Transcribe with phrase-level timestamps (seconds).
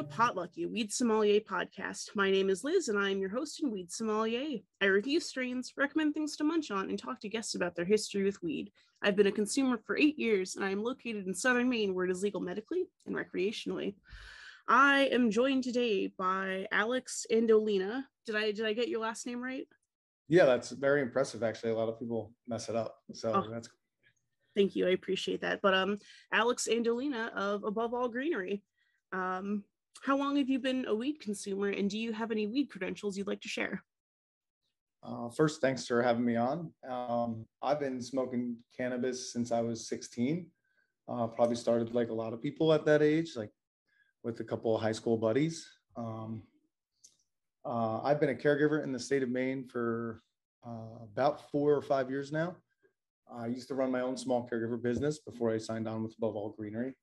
[0.00, 2.14] to Potlucky, Weed Sommelier podcast.
[2.14, 4.60] My name is Liz, and I am your host and Weed Sommelier.
[4.80, 8.24] I review strains, recommend things to munch on, and talk to guests about their history
[8.24, 8.72] with weed.
[9.02, 12.06] I've been a consumer for eight years, and I am located in southern Maine, where
[12.06, 13.94] it is legal medically and recreationally.
[14.66, 18.04] I am joined today by Alex Andolina.
[18.24, 19.68] Did I did I get your last name right?
[20.28, 21.42] Yeah, that's very impressive.
[21.42, 23.50] Actually, a lot of people mess it up, so oh.
[23.52, 23.68] that's
[24.56, 24.86] Thank you.
[24.86, 25.60] I appreciate that.
[25.60, 25.98] But um,
[26.32, 28.62] Alex Andolina of Above All Greenery.
[29.12, 29.64] Um,
[30.00, 33.16] how long have you been a weed consumer, and do you have any weed credentials
[33.16, 33.82] you'd like to share?
[35.02, 36.72] Uh, first, thanks for having me on.
[36.88, 40.46] Um, I've been smoking cannabis since I was 16.
[41.08, 43.50] Uh, probably started like a lot of people at that age, like
[44.22, 45.66] with a couple of high school buddies.
[45.96, 46.42] Um,
[47.64, 50.22] uh, I've been a caregiver in the state of Maine for
[50.66, 52.56] uh, about four or five years now.
[53.32, 56.36] I used to run my own small caregiver business before I signed on with Above
[56.36, 56.94] All Greenery.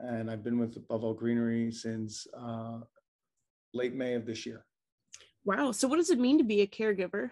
[0.00, 2.78] And I've been with Above All Greenery since uh,
[3.74, 4.64] late May of this year.
[5.44, 5.72] Wow.
[5.72, 7.30] So, what does it mean to be a caregiver?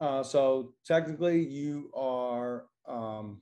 [0.00, 3.40] Uh, so, technically, you are um,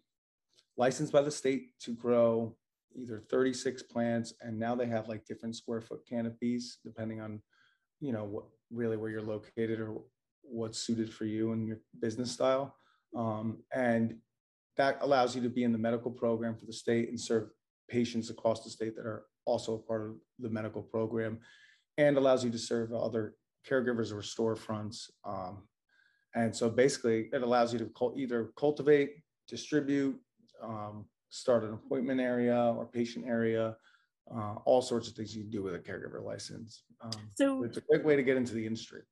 [0.77, 2.57] licensed by the state to grow
[2.95, 7.43] either 36 plants, and now they have like different square foot canopies depending on,
[8.01, 9.99] you know, what really where you're located or
[10.43, 12.75] what's suited for you and your business style.
[13.15, 14.17] Um, and
[14.77, 17.49] that allows you to be in the medical program for the state and serve
[17.89, 21.39] patients across the state that are also a part of the medical program
[21.99, 23.35] and allows you to serve other
[23.69, 25.11] caregivers or storefronts.
[25.25, 25.63] Um,
[26.35, 30.21] and so basically, it allows you to either cultivate, distribute,
[30.63, 33.77] um, start an appointment area or patient area,
[34.35, 36.83] uh, all sorts of things you can do with a caregiver license.
[37.01, 39.03] Um, so it's a great way to get into the industry.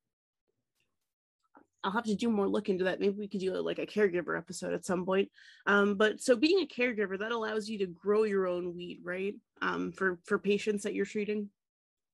[1.84, 2.98] I'll have to do more look into that.
[2.98, 5.30] Maybe we could do like a caregiver episode at some point.
[5.66, 9.34] Um, but so being a caregiver, that allows you to grow your own weed, right?
[9.60, 11.50] Um, for for patients that you're treating.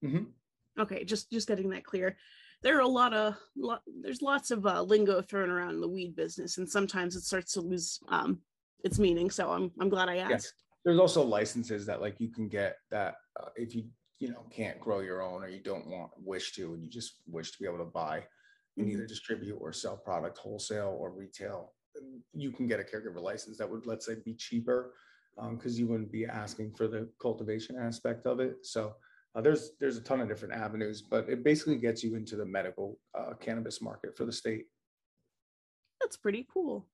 [0.05, 0.25] Mm-hmm.
[0.81, 2.17] Okay, just just getting that clear.
[2.63, 5.89] There are a lot of lot, there's lots of uh, lingo thrown around in the
[5.89, 8.41] weed business, and sometimes it starts to lose um,
[8.83, 9.31] its meaning.
[9.31, 10.31] So I'm I'm glad I asked.
[10.31, 10.53] Yes.
[10.85, 13.85] There's also licenses that like you can get that uh, if you
[14.19, 17.15] you know can't grow your own or you don't want wish to and you just
[17.27, 18.25] wish to be able to buy
[18.89, 21.73] either distribute or sell product wholesale or retail,
[22.33, 24.95] you can get a caregiver license that would, let's say, be cheaper
[25.51, 28.57] because um, you wouldn't be asking for the cultivation aspect of it.
[28.63, 28.95] So
[29.35, 32.45] uh, there's there's a ton of different avenues, but it basically gets you into the
[32.45, 34.67] medical uh, cannabis market for the state.
[36.01, 36.89] That's pretty cool.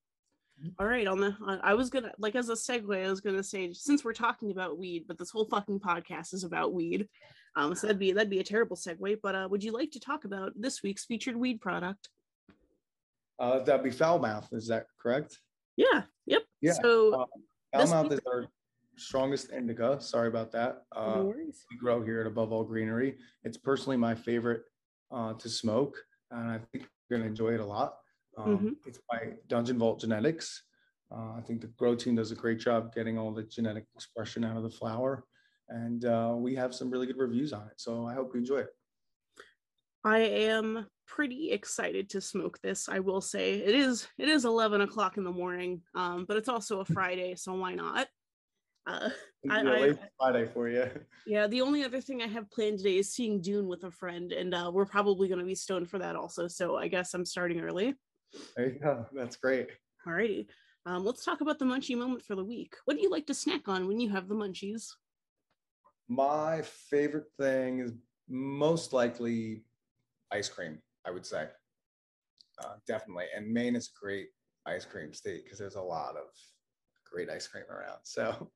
[0.61, 0.71] Mm-hmm.
[0.79, 3.73] All right, on the I was gonna like as a segue, I was gonna say
[3.73, 7.09] since we're talking about weed, but this whole fucking podcast is about weed.
[7.57, 9.19] Um, so that'd be that'd be a terrible segue.
[9.23, 12.11] But uh, would you like to talk about this week's featured weed product?
[13.39, 14.49] Uh, that'd be foul mouth.
[14.53, 15.39] Is that correct?
[15.77, 16.03] Yeah.
[16.27, 16.43] Yep.
[16.61, 16.73] Yeah.
[16.73, 17.27] So uh,
[17.73, 18.47] foul mouth week- is our
[18.97, 20.01] strongest indica.
[20.01, 20.83] Sorry about that.
[20.95, 21.65] Uh, no worries.
[21.71, 23.17] We grow here at Above All Greenery.
[23.45, 24.63] It's personally my favorite
[25.11, 25.97] uh, to smoke,
[26.31, 27.97] and I think you're gonna enjoy it a lot.
[28.39, 28.69] Um, mm-hmm.
[28.87, 30.63] It's by Dungeon Vault Genetics.
[31.11, 34.45] Uh, I think the grow team does a great job getting all the genetic expression
[34.45, 35.25] out of the flower
[35.69, 37.75] and uh, we have some really good reviews on it.
[37.77, 38.69] So I hope you enjoy it.
[40.05, 42.89] I am pretty excited to smoke this.
[42.89, 46.49] I will say it is it is 11 o'clock in the morning, um, but it's
[46.49, 48.07] also a Friday, so why not?
[48.87, 49.11] Uh,
[49.51, 50.89] I, I, Friday for you.
[51.27, 54.31] Yeah, the only other thing I have planned today is seeing Dune with a friend,
[54.31, 56.47] and uh, we're probably going to be stoned for that also.
[56.47, 57.97] So I guess I'm starting early.
[58.57, 59.07] There you go.
[59.13, 59.71] That's great.
[60.07, 60.47] Alrighty.
[60.85, 62.77] Um, let's talk about the munchie moment for the week.
[62.85, 64.93] What do you like to snack on when you have the munchies?
[66.09, 67.93] My favorite thing is
[68.29, 69.65] most likely
[70.33, 71.49] ice cream, I would say.
[72.63, 73.27] Uh, definitely.
[73.37, 74.29] And Maine is a great
[74.67, 76.29] ice cream state because there's a lot of
[77.11, 77.99] great ice cream around.
[78.03, 78.51] So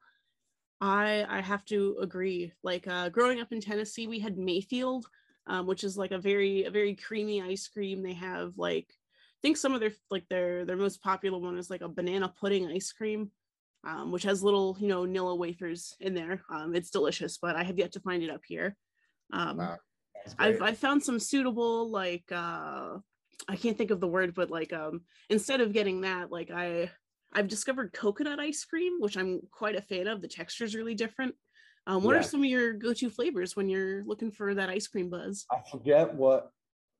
[0.80, 2.52] I I have to agree.
[2.62, 5.06] Like uh, growing up in Tennessee, we had Mayfield,
[5.46, 8.02] um, which is like a very a very creamy ice cream.
[8.02, 11.70] They have like I think some of their like their their most popular one is
[11.70, 13.30] like a banana pudding ice cream
[13.84, 16.42] um, which has little, you know, Nilla wafers in there.
[16.50, 18.76] Um, it's delicious, but I have yet to find it up here.
[19.32, 19.76] Um, wow.
[20.38, 22.98] I've, i found some suitable, like, uh,
[23.48, 26.90] I can't think of the word, but like, um, instead of getting that, like I,
[27.32, 30.20] I've discovered coconut ice cream, which I'm quite a fan of.
[30.20, 31.34] The texture is really different.
[31.86, 32.20] Um, what yeah.
[32.20, 35.46] are some of your go-to flavors when you're looking for that ice cream buzz?
[35.50, 36.50] I forget what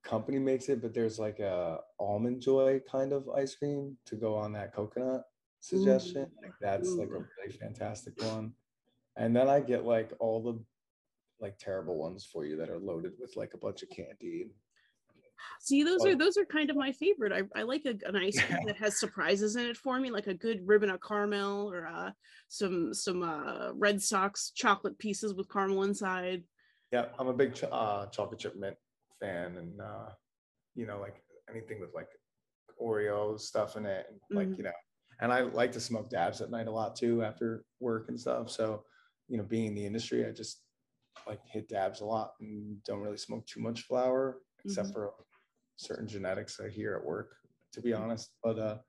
[0.03, 4.33] company makes it, but there's like a almond joy kind of ice cream to go
[4.33, 5.23] on that coconut
[5.61, 6.23] suggestion.
[6.23, 6.43] Ooh.
[6.43, 6.99] Like that's Ooh.
[6.99, 8.53] like a really fantastic one.
[9.15, 10.59] And then I get like all the
[11.39, 14.51] like terrible ones for you that are loaded with like a bunch of candy.
[15.59, 17.31] See, those are those are kind of my favorite.
[17.31, 18.67] I, I like a, an ice cream yeah.
[18.67, 22.11] that has surprises in it for me, like a good ribbon of caramel or uh,
[22.47, 26.43] some some uh, Red Sox chocolate pieces with caramel inside.
[26.91, 28.77] Yeah, I'm a big ch- uh, chocolate chip mint
[29.19, 30.09] fan, and uh,
[30.75, 32.09] you know, like anything with like
[32.79, 34.57] Oreo stuff in it, and like Mhm.
[34.57, 34.71] you know,
[35.21, 38.49] and I like to smoke dabs at night a lot too after work and stuff.
[38.49, 38.83] So,
[39.27, 40.63] you know, being in the industry, I just
[41.27, 44.93] like hit dabs a lot and don't really smoke too much flower, except Mhm.
[44.93, 45.13] for
[45.77, 47.37] certain genetics I hear at work,
[47.73, 48.31] to be honest.
[48.43, 48.79] But uh,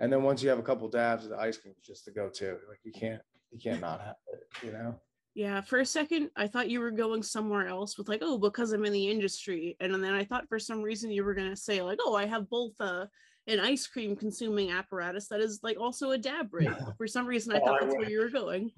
[0.00, 2.58] and then once you have a couple dabs, the ice cream is just the go-to.
[2.68, 5.00] Like you can't you can't not have it, you know.
[5.34, 8.72] Yeah, for a second, I thought you were going somewhere else with like, oh, because
[8.72, 11.80] I'm in the industry, and then I thought for some reason you were gonna say
[11.80, 13.06] like, oh, I have both uh,
[13.48, 16.70] an ice cream consuming apparatus that is like also a dab rig.
[16.98, 18.70] For some reason, I Oh, thought I that's where you were going.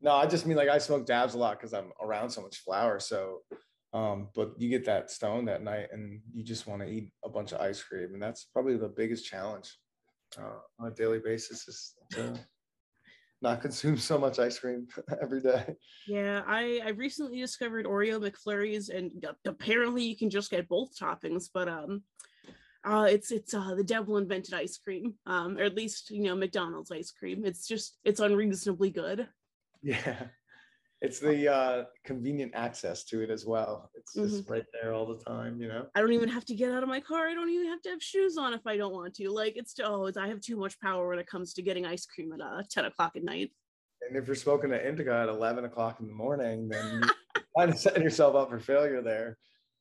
[0.00, 2.58] No, I just mean like I smoke dabs a lot because I'm around so much
[2.58, 3.00] flower.
[3.00, 3.42] So,
[3.92, 7.28] um, but you get that stone that night and you just want to eat a
[7.28, 8.10] bunch of ice cream.
[8.12, 9.76] And that's probably the biggest challenge
[10.38, 12.38] uh, on a daily basis is to
[13.42, 14.86] not consume so much ice cream
[15.22, 15.74] every day.
[16.06, 21.44] Yeah, I I recently discovered Oreo McFlurries, and apparently you can just get both toppings.
[21.52, 22.02] But um,
[22.88, 26.34] uh, it's it's uh the devil invented ice cream, um, or at least you know
[26.34, 27.44] McDonald's ice cream.
[27.44, 29.28] It's just it's unreasonably good.
[29.82, 30.16] Yeah.
[31.00, 33.88] It's the uh, convenient access to it as well.
[33.94, 35.86] It's just right there all the time, you know?
[35.94, 37.28] I don't even have to get out of my car.
[37.28, 39.30] I don't even have to have shoes on if I don't want to.
[39.30, 42.04] Like it's oh, it's, I have too much power when it comes to getting ice
[42.04, 43.52] cream at uh, ten o'clock at night.
[44.08, 47.70] And if you're smoking an indica at 11 o'clock in the morning, then you kind
[47.70, 49.38] of setting yourself up for failure there.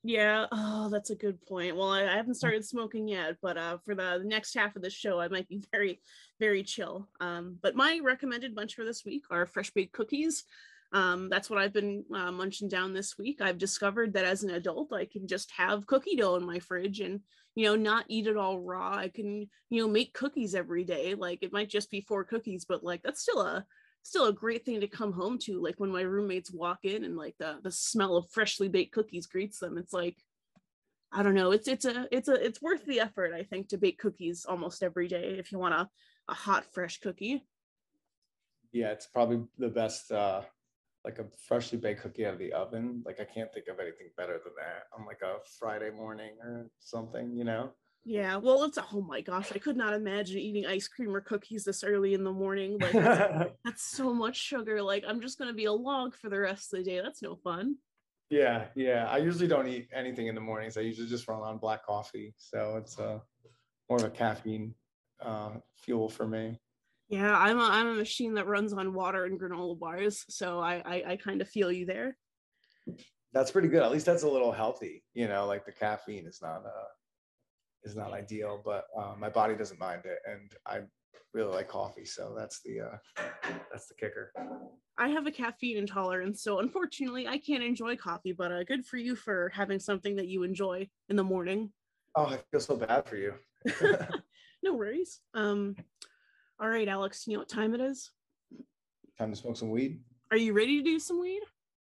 [0.07, 1.75] Yeah, oh, that's a good point.
[1.75, 4.81] Well, I, I haven't started smoking yet, but uh, for the, the next half of
[4.81, 5.99] the show, I might be very,
[6.39, 7.09] very chill.
[7.19, 10.45] Um, but my recommended bunch for this week are fresh baked cookies.
[10.93, 13.41] Um, that's what I've been uh, munching down this week.
[13.41, 17.01] I've discovered that as an adult, I can just have cookie dough in my fridge
[17.01, 17.19] and
[17.55, 18.95] you know not eat it all raw.
[18.95, 21.15] I can you know make cookies every day.
[21.15, 23.65] Like it might just be four cookies, but like that's still a
[24.07, 27.17] still a great thing to come home to like when my roommates walk in and
[27.17, 30.15] like the the smell of freshly baked cookies greets them it's like
[31.11, 33.77] i don't know it's it's a it's a it's worth the effort i think to
[33.77, 35.87] bake cookies almost every day if you want a,
[36.29, 37.43] a hot fresh cookie
[38.71, 40.41] Yeah, it's probably the best, uh,
[41.03, 43.01] like a freshly baked cookie out of the oven.
[43.05, 46.69] Like I can't think of anything better than that on like a Friday morning or
[46.79, 47.71] something, you know?
[48.07, 51.65] Yeah well it's oh my gosh i could not imagine eating ice cream or cookies
[51.65, 55.49] this early in the morning like that's, that's so much sugar like i'm just going
[55.49, 57.75] to be a log for the rest of the day that's no fun
[58.29, 59.07] yeah, yeah.
[59.09, 60.75] I usually don't eat anything in the mornings.
[60.75, 62.33] I usually just run on black coffee.
[62.37, 63.19] So it's uh,
[63.89, 64.75] more of a caffeine
[65.21, 66.59] uh, fuel for me.
[67.07, 70.81] yeah i'm a, I'm a machine that runs on water and granola bars so i
[70.85, 72.17] i, I kind of feel you there
[73.33, 73.83] That's pretty good.
[73.83, 76.89] At least that's a little healthy, you know, like the caffeine is not uh
[77.87, 80.81] is not ideal, but uh, my body doesn't mind it and I
[81.33, 82.05] really like coffee.
[82.05, 83.23] So that's the uh
[83.71, 84.33] that's the kicker.
[84.97, 88.31] I have a caffeine intolerance, so unfortunately, I can't enjoy coffee.
[88.31, 91.71] But uh, good for you for having something that you enjoy in the morning.
[92.15, 93.33] Oh, I feel so bad for you.
[94.63, 95.21] No worries.
[95.33, 95.75] Um,
[96.59, 98.11] all right, Alex, you know what time it is?
[99.17, 100.01] Time to smoke some weed.
[100.31, 101.41] Are you ready to do some weed?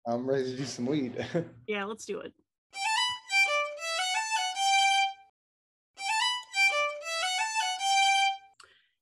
[0.06, 1.24] I'm ready to do some weed.
[1.68, 2.32] Yeah, let's do it.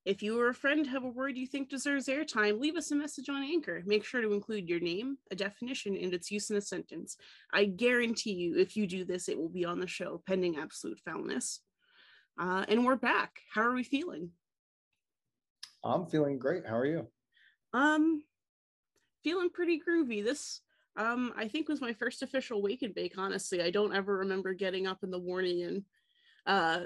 [0.05, 2.97] If you or a friend have a word you think deserves airtime, leave us a
[2.97, 3.85] message on Anchor.
[3.87, 7.17] Make sure to include your name, a definition, and its use in a sentence.
[7.53, 10.99] I guarantee you, if you do this, it will be on the show, pending absolute
[11.05, 11.61] foulness.
[12.37, 13.31] Uh, and we're back.
[13.55, 14.31] How are we feeling?
[15.85, 16.67] I'm feeling great.
[16.67, 17.07] How are you?
[17.73, 18.25] Um,
[19.23, 20.25] feeling pretty groovy.
[20.25, 20.63] This,
[20.97, 23.15] um, I think was my first official wake and bake.
[23.19, 25.85] Honestly, I don't ever remember getting up in the morning and,
[26.45, 26.81] uh,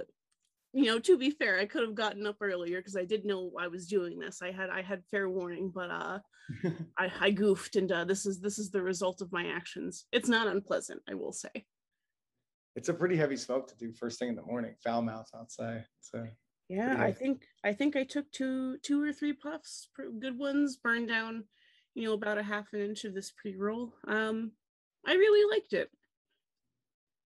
[0.77, 3.51] you know, to be fair, I could have gotten up earlier because I did know
[3.59, 4.43] I was doing this.
[4.43, 6.19] I had I had fair warning, but uh,
[6.99, 10.05] I, I goofed, and uh, this is this is the result of my actions.
[10.13, 11.65] It's not unpleasant, I will say.
[12.75, 14.75] It's a pretty heavy smoke to do first thing in the morning.
[14.85, 15.83] Foul mouth, I'd say.
[16.03, 16.27] So
[16.69, 21.09] Yeah, I think I think I took two two or three puffs, good ones, burned
[21.09, 21.45] down,
[21.95, 23.95] you know, about a half an inch of this pre roll.
[24.07, 24.53] Um,
[25.07, 25.89] I really liked it.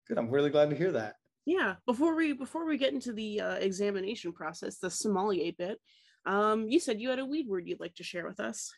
[0.08, 0.20] good.
[0.20, 1.16] I'm really glad to hear that.
[1.50, 1.78] Yeah.
[1.88, 5.80] Before we before we get into the uh, examination process, the sommelier bit,
[6.28, 8.72] um, you said you had a weed word you'd like to share with us.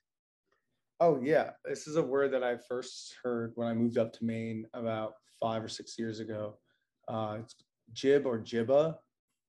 [1.02, 4.24] Oh yeah, this is a word that I first heard when I moved up to
[4.24, 6.60] Maine about five or six years ago.
[7.10, 7.56] Uh, it's
[7.92, 8.96] jib or jibba,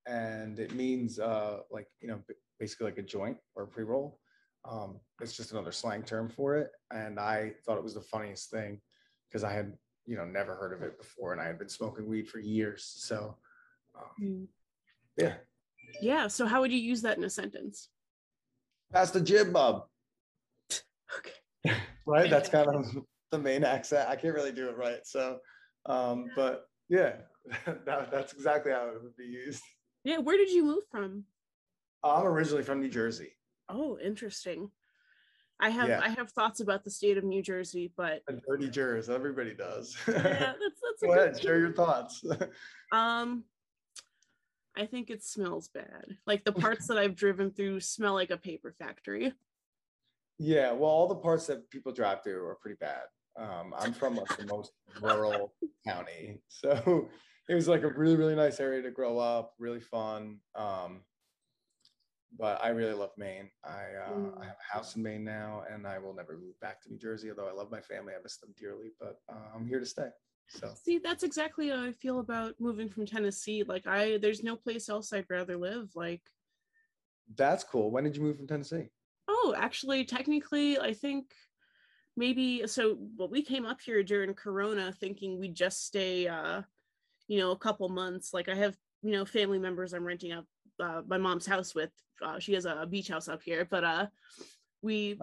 [0.09, 2.19] and it means uh, like you know
[2.59, 4.19] basically like a joint or a pre roll.
[4.69, 8.51] Um, it's just another slang term for it, and I thought it was the funniest
[8.51, 8.81] thing
[9.29, 9.75] because I had
[10.07, 12.85] you know never heard of it before, and I had been smoking weed for years.
[12.85, 13.37] So
[13.97, 14.49] um,
[15.17, 15.35] yeah,
[16.01, 16.29] Yeah.
[16.29, 17.89] So how would you use that in a sentence?
[18.93, 19.87] pass the jib, bub.
[21.19, 21.77] Okay.
[22.05, 22.85] Right, that's kind of
[23.31, 24.09] the main accent.
[24.09, 24.99] I can't really do it right.
[25.05, 25.39] So,
[25.87, 27.13] um, but yeah,
[27.87, 29.63] that, that's exactly how it would be used.
[30.05, 31.25] Yeah, where did you move from?
[32.03, 33.31] I'm originally from New Jersey.
[33.69, 34.71] Oh, interesting.
[35.61, 36.01] I have Yeah.
[36.03, 39.97] I have thoughts about the state of New Jersey, but A dirty jurors, everybody does.
[40.09, 42.25] yeah, that's that's Go ahead, share your thoughts.
[42.91, 43.45] Um,
[44.77, 46.17] I think it smells bad.
[46.27, 49.33] Like the parts that I've driven through smell like a paper factory.
[50.39, 53.03] yeah, well, all the parts that people drive through are pretty bad.
[53.37, 55.55] Um, I'm from like the most rural
[55.87, 57.09] county, so
[57.49, 60.39] it was like a really, really nice area to grow up, really fun.
[60.55, 61.03] Um,
[62.39, 63.51] but I really love Maine.
[63.65, 64.41] I uh, Mm.
[64.41, 66.99] I have a house in Maine now, and I will never move back to New
[66.99, 67.31] Jersey.
[67.31, 70.09] Although I love my family, I miss them dearly, but uh, I'm here to stay.
[70.49, 73.63] So See, that's exactly how I feel about moving from Tennessee.
[73.63, 75.91] Like I there's no place else I'd rather live.
[75.95, 76.23] Like,
[77.37, 77.91] that's cool.
[77.91, 78.89] When did you move from Tennessee?
[79.29, 81.33] oh, actually, technically, I think
[82.17, 86.63] maybe so well, we came up here during Corona thinking we'd just stay uh,
[87.29, 88.35] you know, a couple months.
[88.35, 90.45] Like I have, you know, family members I'm renting out
[90.81, 91.91] uh, my mom's house with.
[92.21, 94.07] Uh, she has a beach house up here, but uh
[94.83, 95.19] we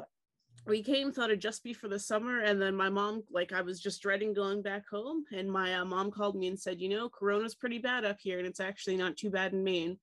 [0.65, 3.62] we came thought it'd just be for the summer and then my mom like i
[3.62, 6.89] was just dreading going back home and my uh, mom called me and said you
[6.89, 9.98] know corona's pretty bad up here and it's actually not too bad in maine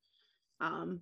[0.60, 1.00] um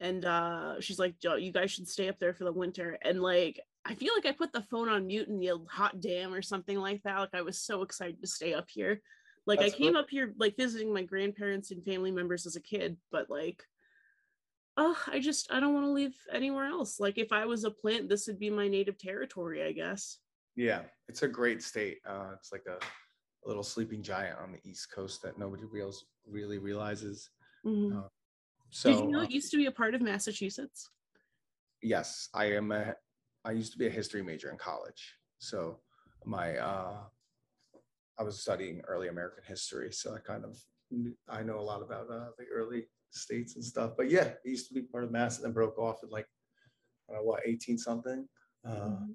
[0.00, 3.60] and uh she's like you guys should stay up there for the winter and like
[3.84, 6.78] i feel like i put the phone on mute and yelled hot damn or something
[6.78, 9.00] like that like i was so excited to stay up here
[9.46, 10.00] like That's i came cool.
[10.00, 13.62] up here like visiting my grandparents and family members as a kid but like
[14.78, 17.70] oh i just i don't want to live anywhere else like if i was a
[17.70, 20.18] plant this would be my native territory i guess
[20.56, 21.98] Yeah, it's a great state.
[22.04, 26.06] Uh, it's like a, a little sleeping giant on the East Coast that nobody reals,
[26.26, 27.30] really realizes.
[27.64, 27.92] Mhm.
[27.96, 28.08] Uh,
[28.70, 30.90] So did you know uh, it used to be a part of massachusetts
[31.82, 32.94] yes, I am a.
[33.44, 35.02] I used to be a history major in college,
[35.38, 35.80] so
[36.24, 36.98] my uh,
[38.18, 40.58] I was studying early American history, so I kind of
[41.28, 43.92] I know a lot about uh, the early states and stuff.
[43.96, 46.26] But yeah, it used to be part of Mass and then broke off at like
[47.10, 48.28] uh, what eighteen something.
[48.64, 49.14] Uh, Mhm.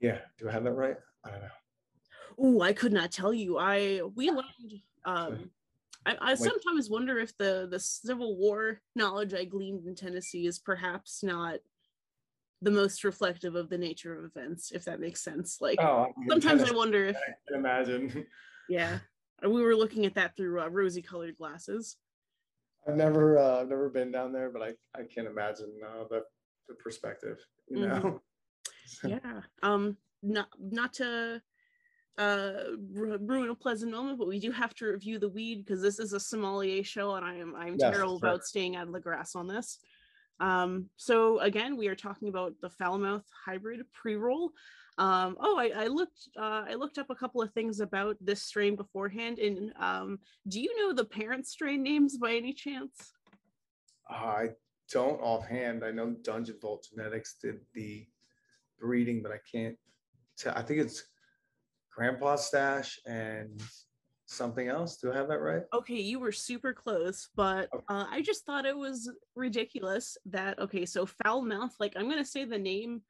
[0.00, 0.96] yeah, do I have that right?
[1.24, 1.48] I don't know.
[2.38, 3.58] Oh, I could not tell you.
[3.58, 4.82] I we learned.
[5.04, 5.50] Um,
[6.06, 10.58] I, I sometimes wonder if the the Civil War knowledge I gleaned in Tennessee is
[10.58, 11.58] perhaps not
[12.62, 15.60] the most reflective of the nature of events, if that makes sense.
[15.60, 18.26] Like Oh, sometimes I wonder if I can imagine.
[18.68, 18.98] yeah,
[19.42, 21.96] we were looking at that through uh, rosy colored glasses.
[22.86, 26.22] I've never, uh, I've never been down there, but I, I can't imagine uh, the,
[26.68, 27.38] the perspective.
[27.68, 28.02] You Mhm.
[28.02, 28.22] know.
[29.04, 31.40] yeah um not not to
[32.16, 32.52] uh
[32.90, 36.12] ruin a pleasant moment but we do have to review the weed because this is
[36.12, 38.28] a sommelier show and i am i'm Yes, terrible sure.
[38.30, 39.78] about staying out of the grass on this
[40.40, 44.50] um so again we are talking about the foulmouth hybrid pre-roll
[44.98, 48.42] um oh i, I looked uh, i looked up a couple of things about this
[48.42, 53.12] strain beforehand and um do you know the parent strain names by any chance
[54.10, 54.50] I
[54.90, 55.84] don't offhand.
[55.84, 58.06] I know Dungeon Vault Genetics did the
[58.80, 59.76] breeding, but I can't.
[60.38, 60.54] Tell.
[60.56, 61.02] I think it's
[61.94, 63.60] Grandpa Stash and
[64.24, 64.96] something else.
[64.96, 65.62] Do I have that right?
[65.74, 67.84] okay you were super close but Okay.
[67.90, 72.24] uh, i just thought it was ridiculous that okay so foul mouth like i'm gonna
[72.24, 73.02] say the name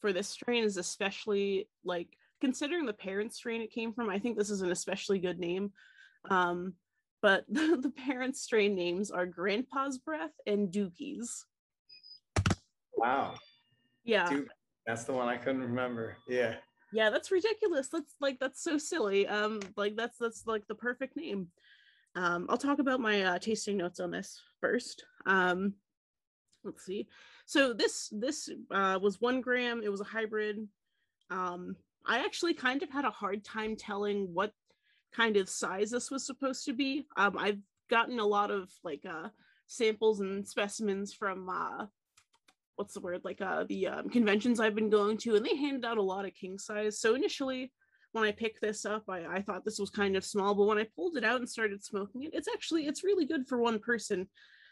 [0.00, 2.08] for this strain is especially like
[2.40, 5.72] considering the parent strain it came from i think this is an especially good name.
[6.30, 6.74] Um
[7.22, 11.44] but the, the parent strain names are grandpa's breath and dookies.
[12.96, 13.34] Wow,
[14.04, 14.28] yeah.
[14.28, 14.48] Duke,
[14.86, 16.16] that's the one I couldn't remember.
[16.28, 16.56] Yeah.
[16.92, 17.88] yeah that's ridiculous.
[17.88, 19.26] That's like that's so silly.
[19.26, 21.48] Um like that's that's like the perfect name.
[22.14, 25.04] Um i'll talk about my uh, tasting notes on this first.
[25.26, 25.74] Um
[26.64, 27.06] let's see
[27.46, 29.80] so this this uh was one gram.
[29.82, 30.68] It was a hybrid.
[31.30, 31.76] Um
[32.08, 34.52] i actually kind of had a hard time telling what
[35.14, 37.06] kind of size this was supposed to be.
[37.16, 39.28] Um i've gotten a lot of like uh
[39.68, 41.86] samples and specimens from uh
[42.74, 43.22] what's the word?
[43.24, 46.26] Like uh the um, conventions i've been going to and they handed out a lot
[46.26, 47.00] of king size.
[47.00, 47.72] So initially
[48.12, 50.78] when i picked this up I, I thought this was kind of small but when
[50.78, 53.78] i pulled it out and started smoking it it's actually it's really good for one
[53.78, 54.26] person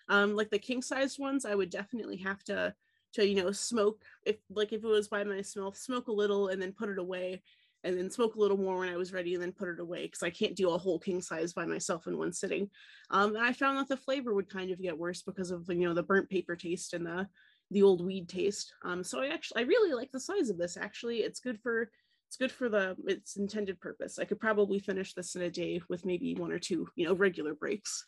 [0.09, 2.75] um like the king sized ones i would definitely have to
[3.13, 6.61] to you know smoke if like if it was by myself smoke a little and
[6.61, 7.43] then put it away
[7.85, 10.05] and then smoke a little more when i was ready and then put it away
[10.05, 12.69] because i can't do a whole king size by myself in one sitting
[13.11, 15.87] um and i found that the flavor would kind of get worse because of you
[15.87, 17.27] know the burnt paper taste and the
[17.71, 18.73] the old weed taste.
[18.85, 20.77] Um, so I actually I really like the size of this.
[20.77, 21.91] Actually, it's good for
[22.29, 24.19] it's good for the its intended purpose.
[24.19, 27.15] I could probably finish this in a day with maybe one or two, you know,
[27.15, 28.07] regular breaks.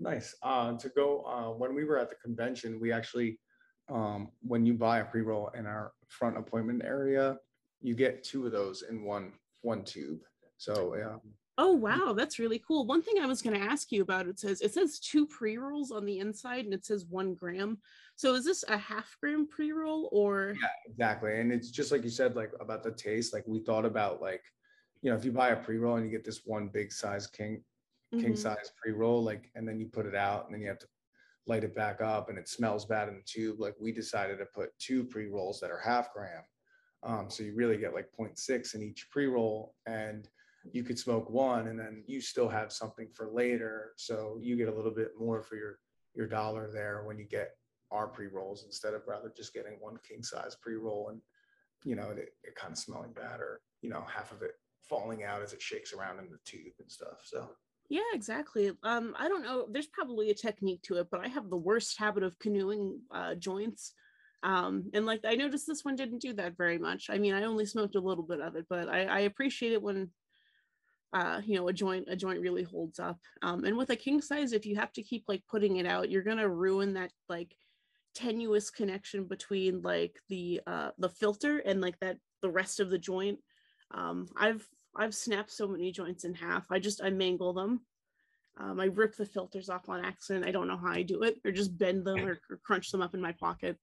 [0.00, 0.34] Nice.
[0.42, 3.38] Uh, to go uh, when we were at the convention, we actually,
[3.90, 7.36] um, when you buy a pre roll in our front appointment area,
[7.82, 10.20] you get two of those in one one tube.
[10.56, 11.16] So yeah.
[11.58, 12.86] Oh wow, that's really cool.
[12.86, 15.58] One thing I was going to ask you about it says it says two pre
[15.58, 17.78] rolls on the inside and it says one gram.
[18.16, 20.54] So is this a half gram pre roll or?
[20.58, 21.38] Yeah, exactly.
[21.38, 23.34] And it's just like you said, like about the taste.
[23.34, 24.42] Like we thought about like,
[25.02, 27.26] you know, if you buy a pre roll and you get this one big size
[27.26, 27.62] king
[28.12, 28.34] king mm-hmm.
[28.34, 30.88] size pre roll, like, and then you put it out and then you have to
[31.46, 33.60] light it back up and it smells bad in the tube.
[33.60, 36.42] Like we decided to put two pre rolls that are half gram.
[37.02, 40.28] Um, so you really get like 0.6 in each pre roll and
[40.72, 43.92] you could smoke one and then you still have something for later.
[43.96, 45.78] So you get a little bit more for your
[46.14, 47.52] your dollar there when you get
[47.90, 51.20] our pre-rolls instead of rather just getting one king size pre-roll and
[51.84, 54.52] you know it, it kind of smelling bad or you know half of it
[54.88, 57.20] falling out as it shakes around in the tube and stuff.
[57.24, 57.48] So
[57.90, 58.70] yeah, exactly.
[58.84, 59.66] Um, I don't know.
[59.68, 63.34] There's probably a technique to it, but I have the worst habit of canoeing uh,
[63.34, 63.92] joints.
[64.42, 67.10] Um, and like I noticed this one didn't do that very much.
[67.10, 69.82] I mean, I only smoked a little bit of it, but I, I appreciate it
[69.82, 70.10] when
[71.12, 73.18] uh, you know, a joint a joint really holds up.
[73.42, 76.10] Um, and with a king size, if you have to keep like putting it out,
[76.10, 77.56] you're gonna ruin that like
[78.14, 82.98] tenuous connection between like the uh, the filter and like that the rest of the
[82.98, 83.40] joint.
[83.92, 84.64] Um, I've
[84.96, 86.64] I've snapped so many joints in half.
[86.70, 87.80] I just I mangle them.
[88.58, 90.44] Um, I rip the filters off on accident.
[90.44, 93.00] I don't know how I do it, or just bend them or, or crunch them
[93.00, 93.76] up in my pocket.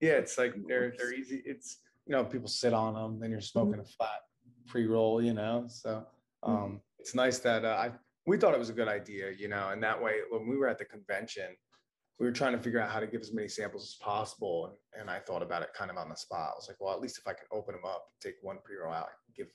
[0.00, 1.42] Yeah, it's like they're they're easy.
[1.44, 3.80] It's you know people sit on them, then you're smoking mm-hmm.
[3.80, 4.20] a flat
[4.66, 5.64] pre-roll, you know.
[5.68, 6.06] So
[6.44, 6.50] mm-hmm.
[6.50, 7.90] um, it's nice that uh, I
[8.26, 10.68] we thought it was a good idea, you know, and that way when we were
[10.68, 11.56] at the convention,
[12.18, 15.02] we were trying to figure out how to give as many samples as possible, and,
[15.02, 16.50] and I thought about it kind of on the spot.
[16.52, 18.92] I was like, well, at least if I can open them up, take one pre-roll
[18.92, 19.48] out, give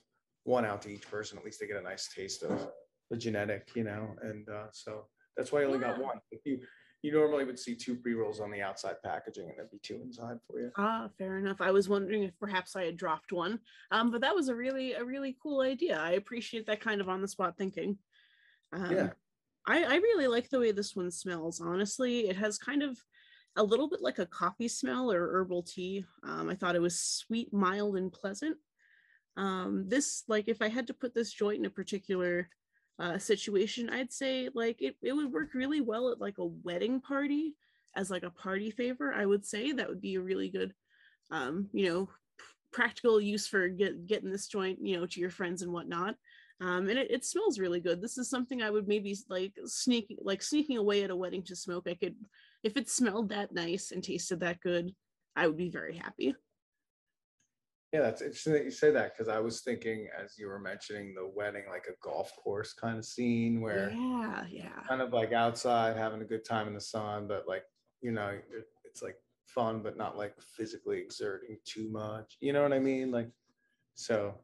[0.44, 2.68] one out to each person, at least they get a nice taste of
[3.10, 5.88] the genetic, you know, and uh, so that's why I only yeah.
[5.92, 6.20] got one.
[6.30, 6.60] If you
[7.02, 10.38] you normally would see two pre-rolls on the outside packaging and there'd be two inside
[10.46, 10.70] for you.
[10.78, 11.60] Ah, fair enough.
[11.60, 13.58] I was wondering if perhaps I had dropped one.
[13.90, 15.98] Um, but that was a really, a really cool idea.
[15.98, 17.98] I appreciate that kind of on the spot thinking.
[18.72, 19.10] Um, yeah.
[19.66, 21.60] I, I really like the way this one smells.
[21.60, 22.96] Honestly, it has kind of
[23.56, 26.04] a little bit like a coffee smell or herbal tea.
[26.22, 28.56] Um, I thought it was sweet, mild, and pleasant.
[29.36, 32.48] Um, this, like, if I had to put this joint in a particular
[32.98, 37.00] uh, situation, I'd say like it, it would work really well at like a wedding
[37.00, 37.54] party
[37.96, 39.12] as like a party favor.
[39.12, 40.72] I would say that would be a really good,
[41.30, 42.08] um, you know,
[42.72, 46.14] practical use for get, getting this joint, you know, to your friends and whatnot.
[46.60, 48.00] Um, and it, it smells really good.
[48.00, 51.56] This is something I would maybe like sneak like sneaking away at a wedding to
[51.56, 51.86] smoke.
[51.88, 52.14] I could,
[52.62, 54.94] if it smelled that nice and tasted that good,
[55.34, 56.36] I would be very happy.
[57.92, 61.14] Yeah, that's interesting that you say that because I was thinking as you were mentioning
[61.14, 65.32] the wedding, like a golf course kind of scene where yeah, yeah, kind of like
[65.32, 67.64] outside having a good time in the sun, but like
[68.00, 68.38] you know,
[68.84, 72.38] it's like fun, but not like physically exerting too much.
[72.40, 73.10] You know what I mean?
[73.10, 73.28] Like,
[73.94, 74.34] so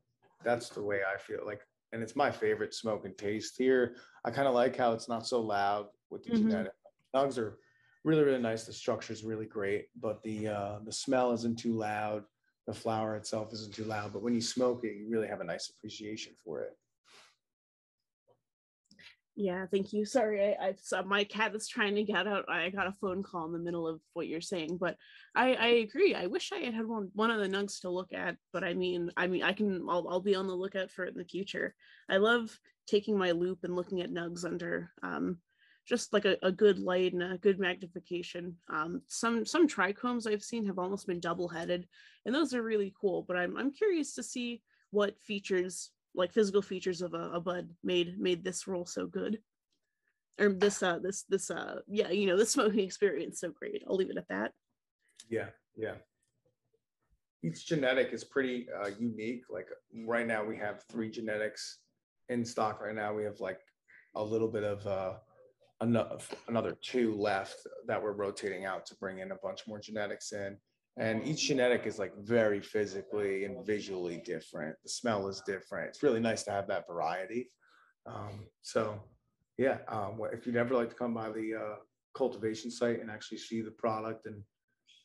[0.44, 3.96] that's the way I feel like, and it's my favorite smoke and taste here.
[4.26, 6.50] I kind of like how it's not so loud with the mm-hmm.
[6.50, 6.72] genetic.
[7.16, 7.58] Nugs are
[8.04, 8.64] really really nice.
[8.64, 12.24] The structure is really great, but the uh, the smell isn't too loud
[12.68, 15.44] the flower itself isn't too loud, but when you smoke it, you really have a
[15.44, 16.76] nice appreciation for it.
[19.36, 20.04] Yeah, thank you.
[20.04, 22.44] Sorry, I, I saw my cat is trying to get out.
[22.46, 24.96] I got a phone call in the middle of what you're saying, but
[25.34, 26.14] I, I agree.
[26.14, 28.74] I wish I had had one, one of the nugs to look at, but I
[28.74, 29.86] mean, I mean, I can.
[29.88, 31.74] I'll, I'll be on the lookout for it in the future.
[32.10, 32.50] I love
[32.86, 35.38] taking my loupe and looking at nugs under um,
[35.88, 38.54] just like a, a good light and a good magnification.
[38.68, 41.88] Um, some some trichomes I've seen have almost been double headed,
[42.26, 43.24] and those are really cool.
[43.26, 47.70] But I'm I'm curious to see what features, like physical features of a, a bud,
[47.82, 49.38] made made this roll so good,
[50.38, 53.82] or this uh this this uh yeah you know the smoking experience so great.
[53.88, 54.52] I'll leave it at that.
[55.30, 55.94] Yeah, yeah.
[57.42, 59.44] Each genetic is pretty uh, unique.
[59.48, 59.68] Like
[60.04, 61.78] right now, we have three genetics
[62.28, 62.80] in stock.
[62.82, 63.60] Right now, we have like
[64.16, 65.14] a little bit of uh,
[65.80, 70.32] another, another two left that we're rotating out to bring in a bunch more genetics
[70.32, 70.56] in.
[70.96, 74.76] And each genetic is like very physically and visually different.
[74.82, 75.88] The smell is different.
[75.88, 77.50] It's really nice to have that variety.
[78.06, 79.00] Um, so,
[79.58, 81.76] yeah, um, if you'd ever like to come by the uh,
[82.16, 84.42] cultivation site and actually see the product and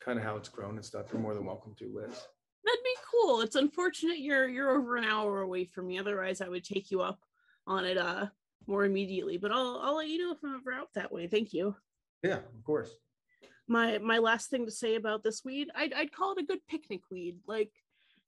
[0.04, 2.28] kind of how it's grown and stuff, you're more than welcome to, Liz.
[2.66, 3.42] That'd be cool.
[3.42, 6.00] It's unfortunate you're you're over an hour away from me.
[6.00, 7.20] Otherwise, I would take you up
[7.68, 8.28] on it uh
[8.68, 9.38] more immediately.
[9.38, 11.28] But I'll I'll let you know if I'm ever out that way.
[11.28, 11.76] Thank you.
[12.22, 12.92] Yeah, of course.
[13.68, 16.60] My my last thing to say about this weed, I'd I'd call it a good
[16.68, 17.72] picnic weed, like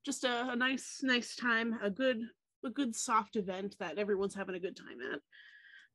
[0.04, 2.22] just a, a nice nice time, a good
[2.64, 5.20] a good soft event that everyone's having a good time at.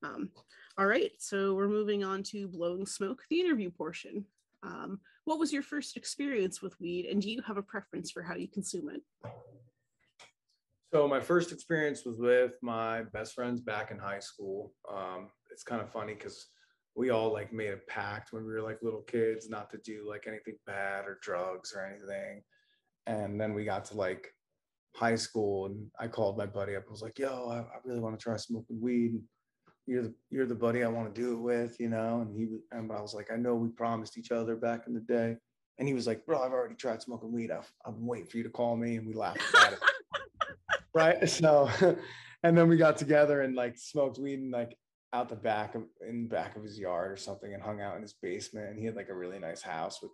[0.04, 0.30] Um,
[0.78, 4.26] all right, so we're moving on to blowing smoke, the interview portion.
[4.64, 8.24] Um, what was your first experience with weed, and do you have a preference for
[8.24, 9.02] how you consume it?
[10.94, 14.74] So my first experience was with my best friends back in high school.
[14.94, 16.48] Um, it's kind of funny because
[16.96, 20.06] we all like made a pact when we were like little kids not to do
[20.08, 22.44] like anything bad or drugs or anything.
[23.08, 24.28] And then we got to like
[24.94, 26.84] high school and I called my buddy up.
[26.86, 29.18] I was like, yo, I, I really want to try smoking weed.
[29.88, 32.20] You're the you're the buddy I want to do it with, you know?
[32.20, 35.00] And he and I was like, I know we promised each other back in the
[35.00, 35.38] day.
[35.80, 37.50] And he was like, bro, I've already tried smoking weed.
[37.50, 38.98] I've, I'm waiting for you to call me.
[38.98, 39.80] And we laughed about it.
[40.94, 41.18] right.
[41.30, 41.70] So
[42.44, 44.78] and then we got together and like smoked weed and like
[45.14, 48.02] out the back of in back of his yard or something and hung out in
[48.02, 48.70] his basement.
[48.70, 50.12] And he had like a really nice house with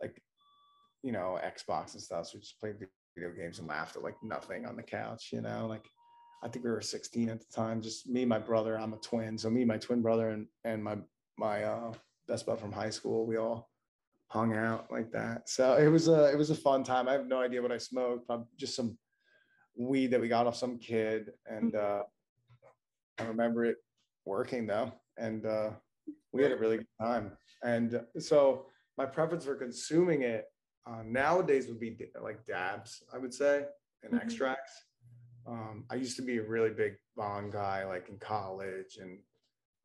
[0.00, 0.20] like,
[1.02, 2.26] you know, Xbox and stuff.
[2.26, 2.76] So we just played
[3.16, 5.86] video games and laughed at like nothing on the couch, you know, like
[6.42, 9.38] I think we were 16 at the time, just me, my brother, I'm a twin.
[9.38, 10.96] So me, my twin brother and, and my,
[11.38, 11.92] my, uh,
[12.26, 13.70] best bud from high school, we all
[14.28, 15.48] hung out like that.
[15.48, 17.08] So it was a, it was a fun time.
[17.08, 18.98] I have no idea what I smoked, just some
[19.76, 21.32] weed that we got off some kid.
[21.46, 22.02] And, uh,
[23.18, 23.76] I remember it
[24.24, 24.92] working though.
[25.16, 25.70] And, uh,
[26.32, 27.32] we had a really good time.
[27.62, 28.66] And so
[28.98, 30.46] my preference for consuming it
[30.86, 33.64] uh, nowadays would be like dabs, I would say,
[34.02, 34.22] and mm-hmm.
[34.22, 34.72] extracts.
[35.46, 39.18] Um, I used to be a really big bong guy, like in college, and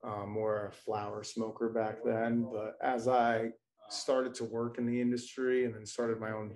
[0.04, 2.48] uh, more a flower smoker back then.
[2.52, 3.50] But as I
[3.90, 6.54] started to work in the industry and then started my own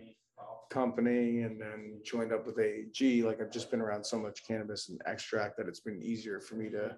[0.71, 4.89] company and then joined up with AG, like I've just been around so much cannabis
[4.89, 6.95] and extract that it's been easier for me to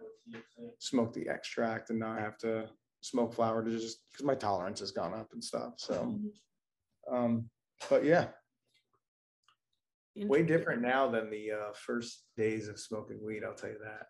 [0.79, 2.69] smoke the extract and not have to
[3.01, 5.73] smoke flower to just because my tolerance has gone up and stuff.
[5.77, 6.27] So mm-hmm.
[7.11, 7.49] Um,
[7.89, 8.27] but yeah,
[10.15, 13.43] way different now than the uh, first days of smoking weed.
[13.43, 14.07] I'll tell you that.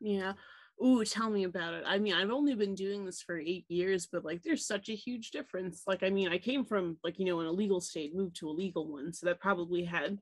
[0.00, 0.34] Yeah.
[0.84, 1.84] Ooh, tell me about it.
[1.86, 4.94] I mean, I've only been doing this for eight years, but like, there's such a
[4.94, 5.84] huge difference.
[5.86, 8.50] Like, I mean, I came from like you know an illegal state, moved to a
[8.50, 10.18] legal one, so that probably had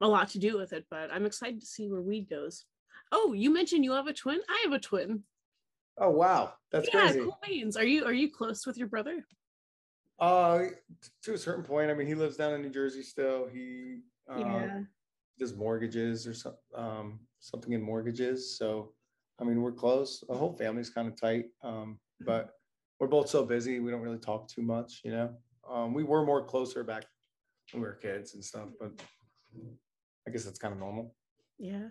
[0.00, 0.86] a lot to do with it.
[0.90, 2.64] But I'm excited to see where weed goes.
[3.12, 4.40] Oh, you mentioned you have a twin.
[4.48, 5.24] I have a twin.
[5.98, 7.20] Oh wow, that's yeah, crazy.
[7.20, 7.76] Cool beans.
[7.76, 9.24] Are you are you close with your brother?
[10.18, 10.64] Uh,
[11.22, 11.90] to a certain point.
[11.90, 13.46] I mean, he lives down in New Jersey still.
[13.46, 14.80] He uh, yeah.
[15.38, 18.56] does mortgages or some, um, something in mortgages.
[18.56, 18.92] So,
[19.40, 20.24] I mean, we're close.
[20.28, 21.46] The whole family's kind of tight.
[21.62, 22.50] Um, but
[22.98, 23.80] we're both so busy.
[23.80, 25.34] We don't really talk too much, you know.
[25.70, 27.04] Um, we were more closer back
[27.72, 28.92] when we were kids and stuff, but
[30.26, 31.14] I guess that's kind of normal.
[31.58, 31.88] Yeah.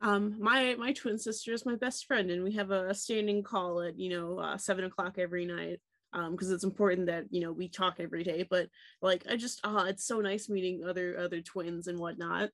[0.00, 3.82] Um, my my twin sister is my best friend, and we have a standing call
[3.82, 5.80] at you know uh, seven o'clock every night
[6.12, 8.68] because um, it's important that you know we talk every day but
[9.00, 12.50] like i just ah it's so nice meeting other other twins and whatnot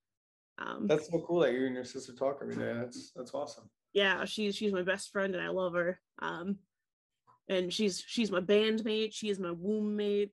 [0.59, 2.73] um, that's so cool that you and your sister talk every day.
[2.75, 3.71] That's that's awesome.
[3.93, 6.01] Yeah she's she's my best friend and i love her.
[6.21, 6.59] Um
[7.49, 9.13] and she's she's my bandmate.
[9.13, 10.33] She is my womb mate.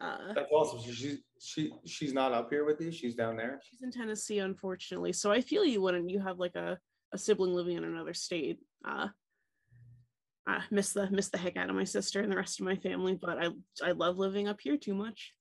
[0.00, 0.80] Uh that's awesome.
[0.80, 2.92] So she's she she's not up here with you.
[2.92, 3.60] She's down there.
[3.68, 5.12] She's in tennessee unfortunately.
[5.12, 6.78] So i feel you when you have like a
[7.12, 8.58] a sibling living in another state.
[8.86, 9.08] Uh
[10.46, 12.76] I miss the miss the heck out of my sister and the rest of my
[12.76, 13.48] family, but I
[13.82, 15.32] I love living up here too much.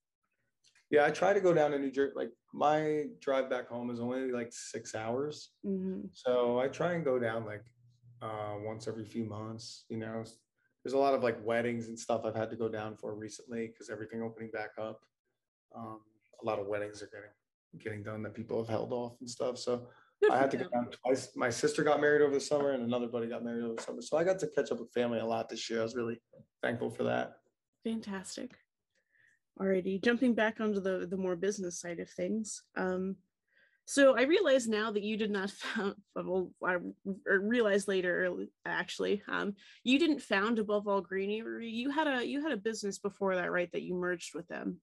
[0.93, 2.13] Yeah, I try to go down to New Jersey.
[2.15, 6.01] Like my drive back home is only like six hours, mm-hmm.
[6.13, 7.63] so I try and go down like
[8.21, 9.85] uh, once every few months.
[9.89, 10.23] You know,
[10.83, 13.65] there's a lot of like weddings and stuff I've had to go down for recently
[13.65, 15.01] because everything opening back up.
[15.75, 16.01] Um,
[16.43, 19.57] a lot of weddings are getting getting done that people have held off and stuff.
[19.57, 19.87] So
[20.31, 21.29] I had to go down twice.
[21.35, 24.03] My sister got married over the summer, and another buddy got married over the summer.
[24.03, 25.79] So I got to catch up with family a lot this year.
[25.79, 26.21] I was really
[26.61, 27.37] thankful for that.
[27.83, 28.51] Fantastic.
[29.59, 32.63] Alrighty, jumping back onto the the more business side of things.
[32.75, 33.17] Um,
[33.85, 35.95] so I realize now that you did not found.
[36.15, 36.77] Well, I
[37.25, 38.33] realized later,
[38.65, 41.69] actually, um, you didn't found Above All Greenery.
[41.69, 43.71] You had a you had a business before that, right?
[43.71, 44.79] That you merged with them.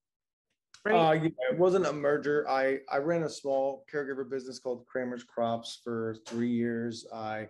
[0.85, 0.95] Right.
[0.95, 2.49] Uh, yeah, it wasn't a merger.
[2.49, 7.07] I I ran a small caregiver business called Kramer's Crops for three years.
[7.13, 7.49] I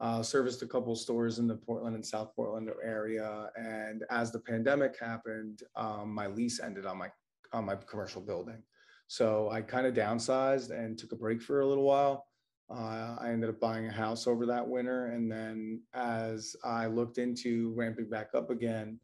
[0.00, 4.38] uh, serviced a couple stores in the Portland and South Portland area, and as the
[4.38, 7.10] pandemic happened, um, my lease ended on my
[7.52, 8.62] on my commercial building.
[9.08, 12.26] So I kind of downsized and took a break for a little while.
[12.70, 17.16] Uh, I ended up buying a house over that winter, and then as I looked
[17.16, 19.00] into ramping back up again,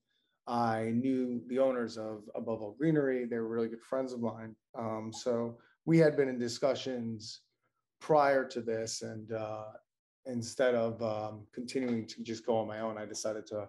[0.46, 3.24] I knew the owners of Above All Greenery.
[3.24, 4.54] They were really good friends of mine.
[4.78, 7.40] Um, so we had been in discussions
[8.00, 9.64] prior to this, and uh,
[10.26, 13.68] instead of um, continuing to just go on my own, I decided to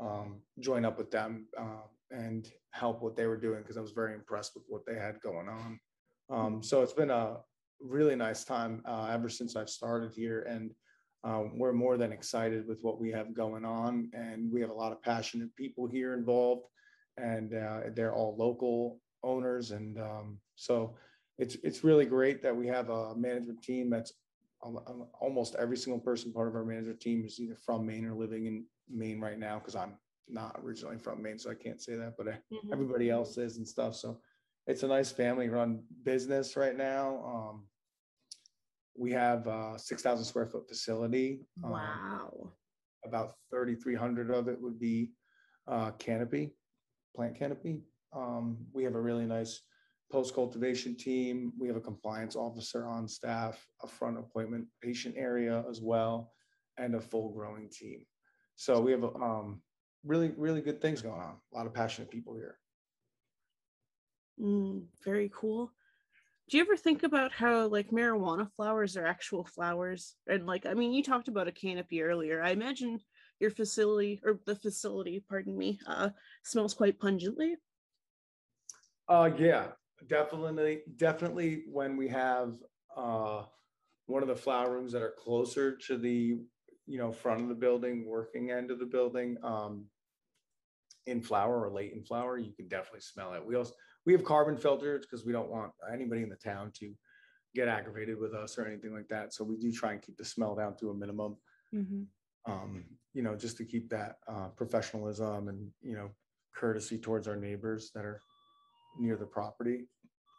[0.00, 3.92] um, join up with them uh, and help what they were doing because I was
[3.92, 5.80] very impressed with what they had going on.
[6.28, 7.38] Um, so it's been a
[7.80, 10.72] really nice time uh, ever since I've started here, and
[11.24, 14.74] um, we're more than excited with what we have going on, and we have a
[14.74, 16.66] lot of passionate people here involved,
[17.16, 20.96] and uh, they're all local owners, and um, so
[21.38, 24.12] it's it's really great that we have a management team that's
[24.62, 28.46] almost every single person part of our manager team is either from Maine or living
[28.46, 29.94] in Maine right now because I'm
[30.28, 32.72] not originally from Maine, so I can't say that, but mm-hmm.
[32.72, 33.94] everybody else is and stuff.
[33.94, 34.18] So
[34.66, 37.22] it's a nice family run business right now.
[37.24, 37.66] Um,
[38.98, 41.40] we have a 6,000 square foot facility.
[41.62, 42.30] Um, wow.
[42.42, 42.52] Um,
[43.04, 45.12] about 3,300 of it would be
[45.68, 46.54] uh, canopy,
[47.14, 47.82] plant canopy.
[48.12, 49.60] Um, we have a really nice
[50.10, 51.52] post cultivation team.
[51.58, 56.32] We have a compliance officer on staff, a front appointment patient area as well,
[56.78, 58.04] and a full growing team.
[58.56, 59.60] So we have um,
[60.04, 61.36] really, really good things going on.
[61.52, 62.58] A lot of passionate people here.
[64.40, 65.72] Mm, very cool
[66.48, 70.74] do you ever think about how like marijuana flowers are actual flowers and like i
[70.74, 73.00] mean you talked about a canopy earlier i imagine
[73.40, 76.08] your facility or the facility pardon me uh
[76.44, 77.56] smells quite pungently
[79.08, 79.68] uh yeah
[80.08, 82.56] definitely definitely when we have
[82.96, 83.42] uh
[84.06, 86.38] one of the flower rooms that are closer to the
[86.86, 89.86] you know front of the building working end of the building um
[91.06, 93.72] in flower or late in flower you can definitely smell it we also
[94.06, 96.94] we have carbon filters because we don't want anybody in the town to
[97.56, 99.32] get aggravated with us or anything like that.
[99.34, 101.36] So we do try and keep the smell down to a minimum.
[101.74, 102.02] Mm-hmm.
[102.50, 106.10] Um, you know, just to keep that uh, professionalism and you know
[106.54, 108.20] courtesy towards our neighbors that are
[108.98, 109.88] near the property.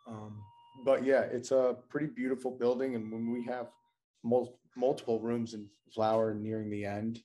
[0.08, 0.42] Um,
[0.86, 3.68] but yeah, it's a pretty beautiful building, and when we have
[4.24, 7.20] mul- multiple rooms in flower nearing the end,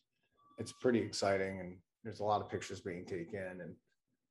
[0.58, 3.74] it's pretty exciting, and there's a lot of pictures being taken and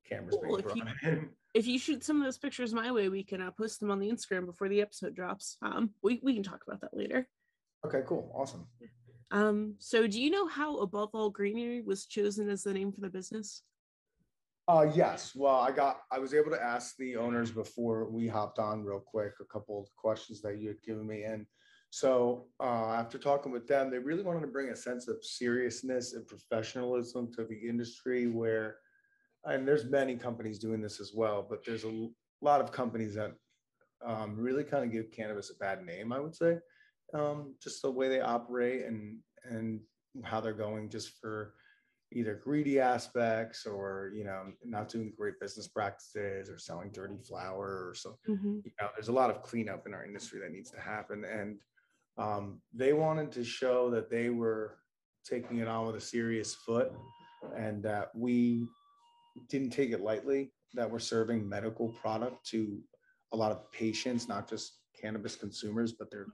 [0.08, 0.56] cameras cool.
[0.56, 3.50] being brought in if you shoot some of those pictures my way, we can uh,
[3.50, 5.58] post them on the Instagram before the episode drops.
[5.62, 7.28] Um, we, we can talk about that later.
[7.84, 8.32] Okay, cool.
[8.34, 8.66] Awesome.
[9.30, 13.00] Um, so do you know how Above All Greenery was chosen as the name for
[13.00, 13.62] the business?
[14.68, 15.32] Uh, yes.
[15.34, 19.00] Well, I got, I was able to ask the owners before we hopped on real
[19.04, 21.24] quick, a couple of questions that you had given me.
[21.24, 21.46] And
[21.90, 26.14] so uh, after talking with them, they really wanted to bring a sense of seriousness
[26.14, 28.76] and professionalism to the industry where
[29.44, 32.08] and there's many companies doing this as well, but there's a
[32.40, 33.32] lot of companies that
[34.04, 36.58] um, really kind of give cannabis a bad name, I would say,
[37.14, 39.80] um, just the way they operate and and
[40.22, 41.54] how they're going, just for
[42.12, 47.88] either greedy aspects or you know not doing great business practices or selling dirty flower
[47.88, 48.18] or so.
[48.28, 48.58] Mm-hmm.
[48.64, 51.58] You know, there's a lot of cleanup in our industry that needs to happen, and
[52.18, 54.78] um, they wanted to show that they were
[55.24, 56.92] taking it on with a serious foot
[57.56, 58.66] and that we
[59.48, 62.80] didn't take it lightly that we're serving medical product to
[63.32, 66.26] a lot of patients, not just cannabis consumers, but they're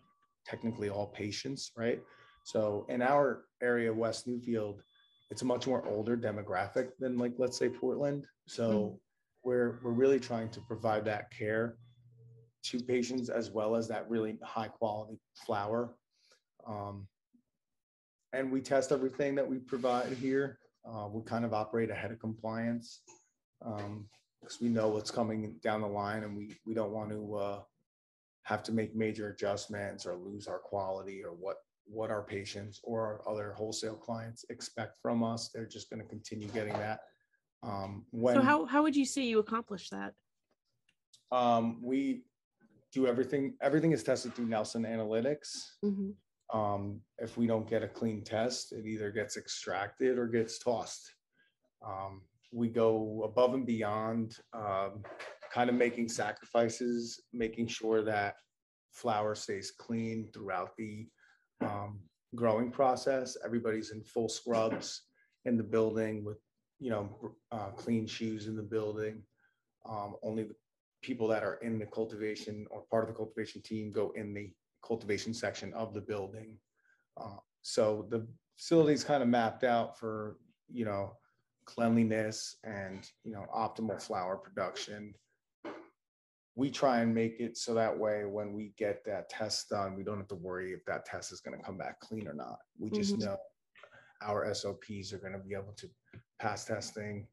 [0.46, 2.00] technically all patients, right?
[2.44, 4.80] So in our area, West Newfield,
[5.30, 8.26] it's a much more older demographic than like let's say Portland.
[8.46, 8.96] So mm-hmm.
[9.44, 11.76] we're we're really trying to provide that care
[12.64, 15.94] to patients as well as that really high quality flower.
[16.66, 17.06] Um,
[18.32, 22.18] and we test everything that we provide here uh, we kind of operate ahead of
[22.18, 23.00] compliance
[23.60, 24.06] because um,
[24.60, 27.60] we know what's coming down the line and we, we don't want to uh,
[28.44, 31.56] have to make major adjustments or lose our quality or what
[31.90, 35.50] what our patients or our other wholesale clients expect from us.
[35.52, 37.00] They're just going to continue getting that.
[37.62, 40.14] Um, when, so how, how would you say you accomplish that?
[41.32, 42.22] Um, we
[42.92, 43.54] do everything.
[43.60, 45.72] Everything is tested through Nelson Analytics.
[45.84, 46.58] Mm-hmm.
[46.58, 51.10] Um, if we don't get a clean test, it either gets extracted or gets tossed.
[51.86, 52.22] Um,
[52.52, 55.02] we go above and beyond, um,
[55.52, 58.36] kind of making sacrifices, making sure that
[58.92, 61.06] flower stays clean throughout the
[61.60, 62.00] um,
[62.34, 63.36] growing process.
[63.44, 65.02] Everybody's in full scrubs
[65.44, 66.38] in the building with,
[66.78, 69.22] you know, uh, clean shoes in the building.
[69.88, 70.54] Um, only the
[71.02, 74.52] people that are in the cultivation or part of the cultivation team go in the
[74.84, 76.56] cultivation section of the building.
[77.16, 80.36] Uh, so the facility is kind of mapped out for,
[80.72, 81.12] you know,
[81.64, 85.14] cleanliness and, you know, optimal flower production.
[86.58, 90.02] We try and make it so that way when we get that test done, we
[90.02, 92.58] don't have to worry if that test is going to come back clean or not.
[92.76, 93.26] We just mm-hmm.
[93.26, 93.36] know
[94.20, 95.88] our SOPs are going to be able to
[96.40, 97.28] pass testing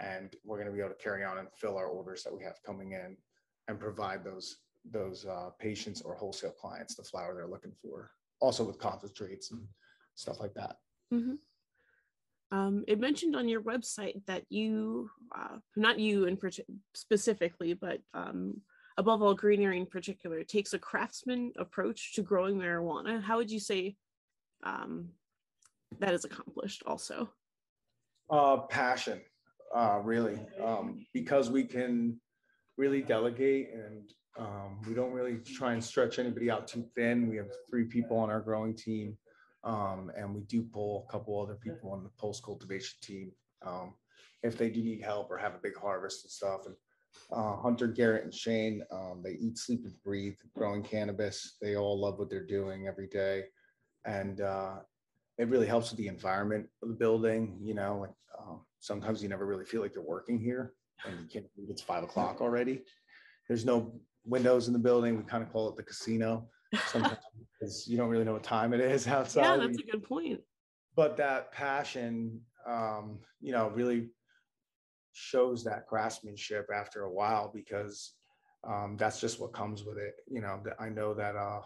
[0.00, 2.42] and we're going to be able to carry on and fill our orders that we
[2.42, 3.18] have coming in
[3.68, 4.56] and provide those
[4.90, 8.12] those uh, patients or wholesale clients the flower they're looking for.
[8.40, 9.60] Also with concentrates and
[10.14, 10.76] stuff like that.
[11.12, 11.34] Mm-hmm.
[12.54, 16.38] Um, it mentioned on your website that you, uh, not you in
[16.94, 18.60] specifically, but um,
[18.96, 23.20] above all greenery in particular, takes a craftsman approach to growing marijuana.
[23.20, 23.96] How would you say
[24.62, 25.08] um,
[25.98, 27.28] that is accomplished also?
[28.30, 29.20] Uh, passion,
[29.74, 32.20] uh, really, um, because we can
[32.76, 37.28] really delegate and um, we don't really try and stretch anybody out too thin.
[37.28, 39.18] We have three people on our growing team,
[39.64, 43.32] um, and we do pull a couple other people on the post cultivation team
[43.66, 43.94] um,
[44.42, 46.66] if they do need help or have a big harvest and stuff.
[46.66, 46.74] And
[47.32, 51.56] uh, Hunter, Garrett, and Shane, um, they eat, sleep, and breathe growing cannabis.
[51.62, 53.44] They all love what they're doing every day,
[54.04, 54.76] and uh,
[55.38, 57.58] it really helps with the environment of the building.
[57.62, 60.74] You know, like um, sometimes you never really feel like you're working here,
[61.06, 62.82] and you can't believe it's five o'clock already.
[63.48, 65.16] There's no windows in the building.
[65.16, 66.48] We kind of call it the casino
[66.86, 67.18] sometimes
[67.60, 69.42] because you don't really know what time it is outside.
[69.42, 70.40] Yeah, that's a good point.
[70.96, 74.10] But that passion, um, you know, really
[75.12, 78.14] shows that craftsmanship after a while because
[78.66, 80.14] um, that's just what comes with it.
[80.28, 81.60] You know, I know that uh,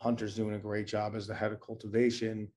[0.00, 2.48] Hunter's doing a great job as the head of cultivation,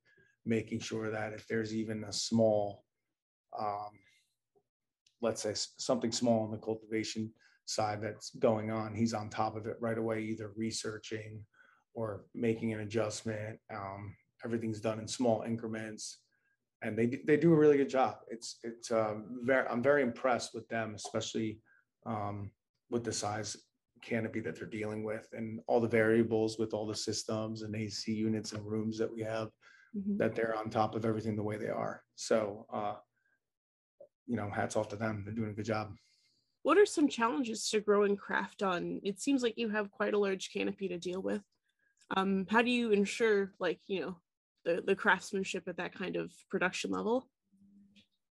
[0.46, 2.84] making sure that if there's even a small,
[3.58, 3.92] um,
[5.22, 7.32] let's say something small in the cultivation
[7.66, 11.44] side that's going on, he's on top of it right away, either researching
[11.94, 13.60] or making an adjustment.
[13.74, 16.20] Um, everything's done in small increments,
[16.82, 18.18] and they they do a really good job.
[18.30, 21.60] It's it's um, very I'm very impressed with them, especially
[22.06, 22.52] um,
[22.90, 23.58] with the size
[24.02, 28.12] canopy that they're dealing with and all the variables with all the systems and AC
[28.14, 29.48] units and rooms that we have
[29.96, 30.18] Mhm.
[30.18, 32.04] that they're on top of everything the way they are.
[32.16, 32.96] So, uh,
[34.26, 35.24] you know, hats off to them.
[35.24, 35.96] They're doing a good job.
[36.64, 39.00] What are some challenges to growing craft on?
[39.04, 41.44] It seems like you have quite a large canopy to deal with.
[42.16, 44.18] Um, how do you ensure, like, you know,
[44.66, 47.28] the, the craftsmanship at that kind of production level?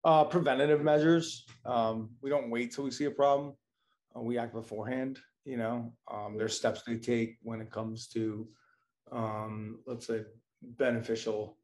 [0.03, 1.45] Uh, preventative measures.
[1.65, 3.53] Um, we don't wait till we see a problem.
[4.15, 5.19] Uh, we act beforehand.
[5.45, 8.47] You know, um, there's steps they take when it comes to,
[9.11, 10.21] um, let's say,
[10.61, 11.57] beneficial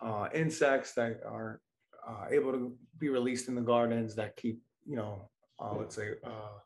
[0.00, 1.60] uh, insects that are
[2.06, 6.10] uh, able to be released in the gardens that keep, you know, uh, let's say,
[6.24, 6.58] uh,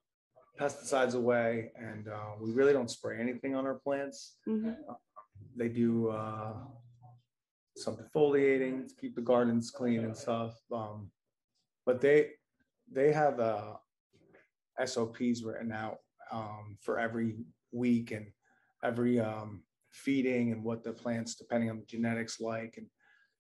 [0.59, 1.71] pesticides away.
[1.77, 4.37] And uh, we really don't spray anything on our plants.
[4.47, 4.77] Mhm.
[5.57, 6.55] They do uh,
[7.77, 10.55] some defoliating to keep the gardens clean and stuff.
[10.73, 11.11] Um,
[11.87, 12.33] but they
[12.91, 13.75] they have uh,
[14.85, 15.99] SOPs written out
[16.31, 17.37] um, for every
[17.73, 18.27] week and
[18.83, 22.75] every um, feeding and what the plants, depending on the genetics, like.
[22.77, 22.87] And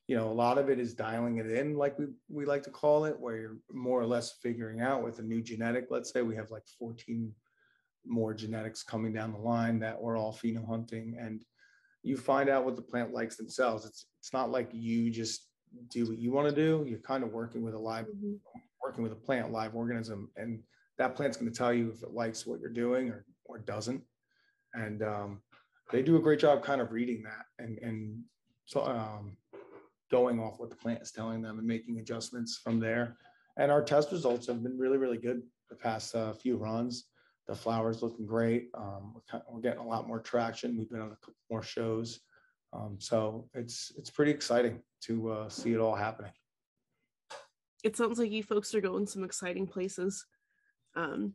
[0.08, 2.70] you know, a lot of it is dialing it in, like we we like to
[2.70, 5.88] call it, where you're more or less figuring out with a new genetic.
[5.90, 7.32] Let's say we have like 14
[8.06, 11.44] more genetics coming down the line that we're all pheno hunting and
[12.02, 13.84] you find out what the plant likes themselves.
[13.84, 15.50] It's it's not like you just
[15.90, 16.86] do what you want to do.
[16.88, 18.40] You're kind of working with a live Mhm.
[18.82, 20.62] working with a plant, live organism, and
[20.96, 24.02] that plant's going to tell you if it likes what you're doing or or doesn't.
[24.72, 25.42] And um,
[25.90, 28.24] they do a great job kind of reading that and and
[28.64, 29.36] so um,
[30.10, 33.16] going off what the plant is telling them and making adjustments from there.
[33.56, 37.04] And our test results have been really really good the past uh, few runs.
[37.46, 38.68] The flowers looking great.
[38.74, 40.76] Um, we're, kind we're getting a lot more traction.
[40.76, 42.20] We've been on a couple more shows.
[42.72, 46.32] Um, so it's it's pretty exciting to uh, see it all happening.
[47.84, 50.26] It sounds like you folks are going some exciting places.
[50.96, 51.34] Um,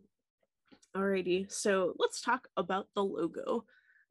[0.96, 3.66] alrighty, so let's talk about the logo.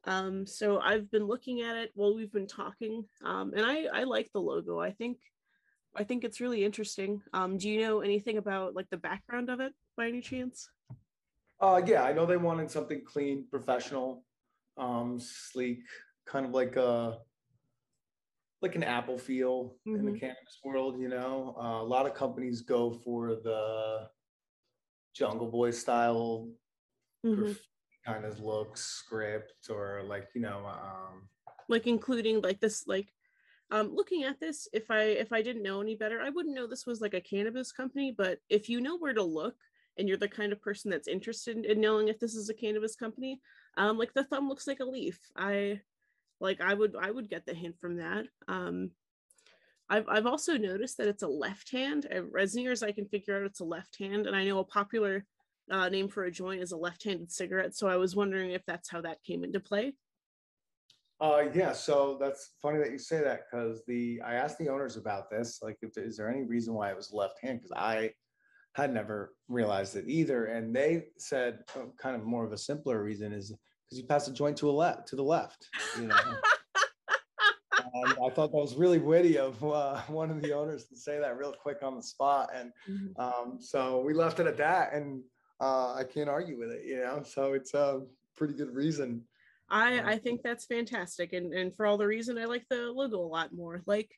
[0.05, 4.03] Um, so I've been looking at it while we've been talking, um, and I I
[4.05, 4.81] like the logo.
[4.81, 5.19] I think
[5.95, 7.23] I think it's really interesting.
[7.33, 10.69] Um, do you know anything about like the background of it by any chance?
[11.61, 14.25] Uh, yeah, I know they wanted something clean, professional,
[14.77, 15.85] um, sleek,
[16.27, 17.21] kind of like a
[18.61, 20.21] like an Apple feel in the Mhm.
[20.21, 21.01] cannabis world.
[21.01, 24.09] You know, uh, a lot of companies go for the
[25.15, 26.49] Jungle Boy style
[27.25, 27.57] Mhm.
[28.05, 31.29] Kind of look, script, or like you know, um,
[31.69, 33.13] Like including like this like.
[33.71, 36.67] Um, looking at this, if I if I didn't know any better, I wouldn't know
[36.67, 38.15] this was like a cannabis company.
[38.15, 39.57] But if you know where to look,
[39.97, 42.97] and you're the kind of person that's interested in knowing if this is a cannabis
[42.97, 43.41] company,
[43.77, 45.19] um, like the thumb looks like a leaf.
[45.37, 45.81] I
[46.41, 48.27] like I would I would get the hint from that.
[48.49, 48.91] Um,
[49.89, 52.07] I've I've also noticed that it's a left hand.
[52.39, 54.65] As near as I can figure out, it's a left hand, and I know a
[54.65, 55.25] popular
[55.71, 57.75] uh, name for a joint is a left-handed cigarette.
[57.75, 59.95] So I was wondering if that's how that came into play.
[61.21, 64.97] Uh, yeah, so that's funny that you say that because the I asked the owners
[64.97, 67.61] about this, like, if is there any reason why it was left hand?
[67.61, 68.11] Because I
[68.75, 73.05] had never realized it either, and they said uh, kind of more of a simpler
[73.05, 75.69] reason is because you pass a joint to a left to the left.
[75.97, 76.17] You know,
[77.95, 81.21] and I thought that was really witty of uh, one of the owners to say
[81.21, 83.17] that real quick on the spot, and Mhm.
[83.21, 85.23] um, so we left it at that, and
[85.63, 86.85] uh, I can't argue with it.
[86.85, 88.03] You know, so it's a
[88.37, 89.23] pretty good reason.
[89.71, 93.21] I I think that's fantastic, and and for all the reason I like the logo
[93.21, 93.83] a lot more.
[93.87, 94.11] Like,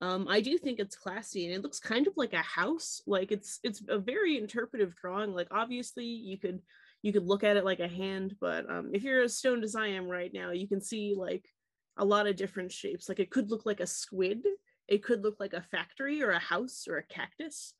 [0.00, 3.02] um, I do think it's classy, and it looks kind of like a house.
[3.06, 5.32] Like it's it's a very interpretive drawing.
[5.32, 6.60] Like obviously you could
[7.02, 9.76] you could look at it like a hand, but um, if you're as stoned as
[9.76, 11.48] I am right now, you can see like
[11.96, 13.08] a lot of different shapes.
[13.08, 14.44] Like it could look like a squid,
[14.88, 17.74] it could look like a factory or a house or a cactus,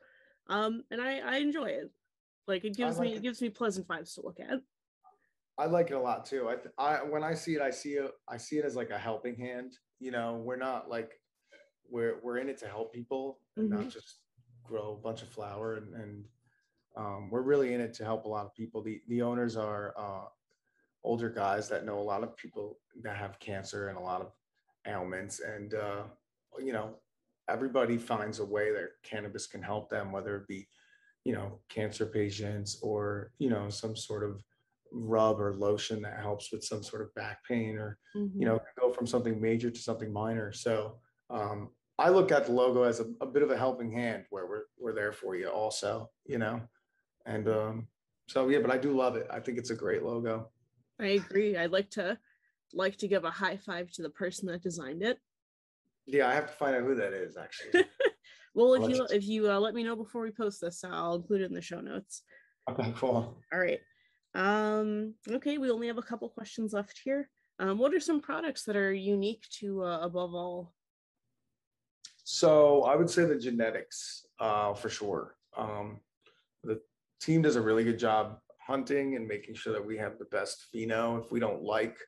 [0.48, 1.90] um, and I I enjoy it.
[2.50, 3.22] Like it gives like me it it.
[3.22, 4.60] gives me pleasant vibes to look at.
[5.56, 6.48] I like it a lot too.
[6.48, 8.10] I, th- I when I see it, I see it.
[8.28, 9.74] I see it as like a helping hand.
[10.00, 11.12] You know, we're not like
[11.88, 14.16] we're we're in it to help people, and not just
[14.64, 15.74] grow a bunch of flower.
[15.76, 16.24] And, and
[16.96, 18.82] um, we're really in it to help a lot of people.
[18.82, 20.24] The the owners are uh,
[21.04, 24.32] older guys that know a lot of people that have cancer and a lot of
[24.86, 26.02] ailments, and uh,
[26.58, 26.96] you know,
[27.48, 30.66] everybody finds a way that cannabis can help them, whether it be
[31.24, 34.42] you know cancer patients or you know some sort of
[34.92, 38.92] rub or lotion that helps with some sort of back pain or you know go
[38.92, 40.52] from something major to something minor.
[40.52, 40.98] So
[41.28, 44.46] um, i look at the logo as a, a bit of a helping hand where
[44.46, 46.60] we're, we're there for you also you know?
[47.26, 47.86] And um,
[48.28, 49.26] so yeah but i do love it.
[49.30, 50.50] I think it's a great logo.
[50.98, 51.56] I agree.
[51.56, 52.18] I'd like to
[52.72, 55.18] like to give a high five to the person that designed it.
[56.06, 57.84] yeah i have to find out who that is actually
[58.54, 61.42] Well, if you if you uh, let me know before we post this, I'll include
[61.42, 62.22] it in the show notes.
[62.68, 63.80] okay cool All right.
[64.34, 67.28] Um, okay, we only have a couple questions left here.
[67.58, 70.72] Um, what are some products that are unique to uh, above all?
[72.24, 75.36] So I would say the genetics, uh, for sure.
[75.56, 76.00] Um,
[76.62, 76.80] the
[77.20, 80.66] team does a really good job hunting and making sure that we have the best
[80.72, 81.22] pheno.
[81.22, 81.98] If we don't like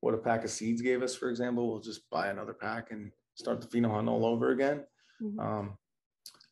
[0.00, 3.12] what a pack of seeds gave us, for example, we'll just buy another pack and
[3.34, 4.84] start the pheno hunt all over again.
[5.22, 5.38] Mhm.
[5.38, 5.78] Um,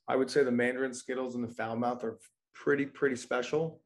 [0.09, 2.18] I would say the Mandarin Skittles and the foul mouth are
[2.54, 3.80] pretty, pretty special.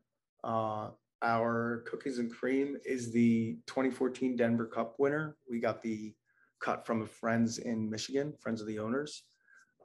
[0.45, 0.91] Uh,
[1.23, 5.37] our cookies and cream is the 2014 Denver Cup winner.
[5.49, 6.14] We got the
[6.61, 9.25] cut from friends in Michigan, friends of the owners.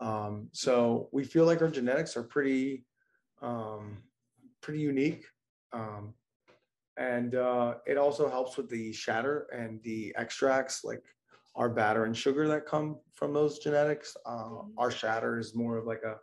[0.01, 2.85] Um, so we feel like our genetics are pretty,
[3.41, 3.97] um,
[4.61, 5.25] pretty unique.
[5.71, 6.13] Um,
[6.97, 11.03] and uh, it also helps with the shatter and the extracts, like
[11.55, 14.15] our batter and sugar that come from those genetics.
[14.25, 16.17] Uh, our shatter is more of like a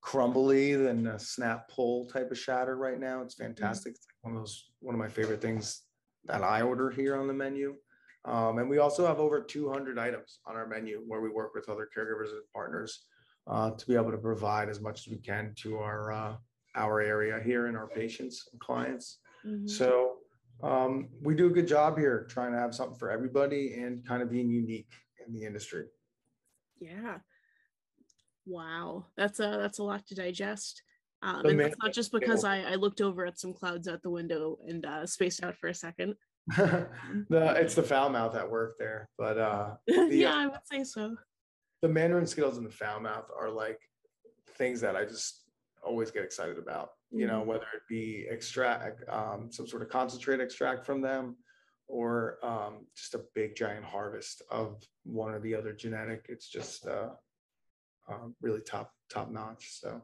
[0.00, 3.22] crumbly than a snap pull type of shatter right now.
[3.22, 3.94] It's fantastic.
[3.94, 5.82] It's one of those one of my favorite things
[6.24, 7.76] that I order here on the menu.
[8.26, 11.68] Um, and we also have over 200 items on our menu where we work with
[11.70, 13.06] other caregivers and partners
[13.46, 16.36] uh, to be able to provide as much as we can to our uh,
[16.76, 19.18] our area here and our patients and clients.
[19.44, 19.68] Mhm.
[19.68, 20.18] So
[20.62, 24.22] um, we do a good job here trying to have something for everybody and kind
[24.22, 24.92] of being unique
[25.26, 25.86] in the industry.
[26.78, 27.18] Yeah.
[28.50, 30.82] Wow, that's a that's a lot to digest.
[31.22, 34.10] Um, and that's not just because I, I looked over at some clouds out the
[34.10, 36.14] window and uh, spaced out for a second.
[36.56, 36.88] the
[37.30, 41.16] it's the foul mouth at work there, but uh, yeah, I would say so.
[41.82, 43.78] the Mandarin Skittles and the foul mouth are like
[44.56, 45.44] things that I just
[45.84, 46.90] always get excited about.
[47.12, 47.46] You know, Mhm.
[47.46, 51.36] whether it be extract um, some sort of concentrate extract from them,
[51.86, 56.26] or um, just a big giant harvest of one or the other genetic.
[56.28, 57.10] It's just uh,
[58.10, 59.78] um, really top top notch.
[59.80, 60.02] So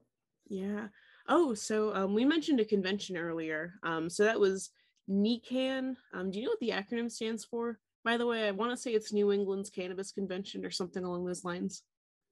[0.48, 0.88] Yeah.
[1.28, 3.74] Oh, so um, we mentioned a convention earlier.
[3.82, 4.70] Um, so that was
[5.10, 5.96] NECANN.
[6.14, 7.78] Um, do you know what the acronym stands for?
[8.04, 11.24] By the way, I want to say it's New England's Cannabis Convention or something along
[11.24, 11.82] those lines.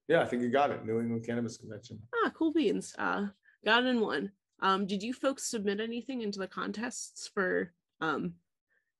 [0.06, 0.86] yeah, I think you got it.
[0.86, 1.98] New England Cannabis Convention.
[2.14, 2.94] Ah, cool beans.
[2.96, 3.26] Uh,
[3.64, 4.30] got it in one.
[4.60, 8.34] Um, did you folks submit anything into the contests for um,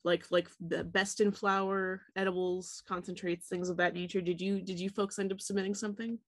[0.02, 4.20] like like the best in flower, edibles, concentrates, things of that nature?
[4.20, 6.18] Did you did you folks end up submitting something?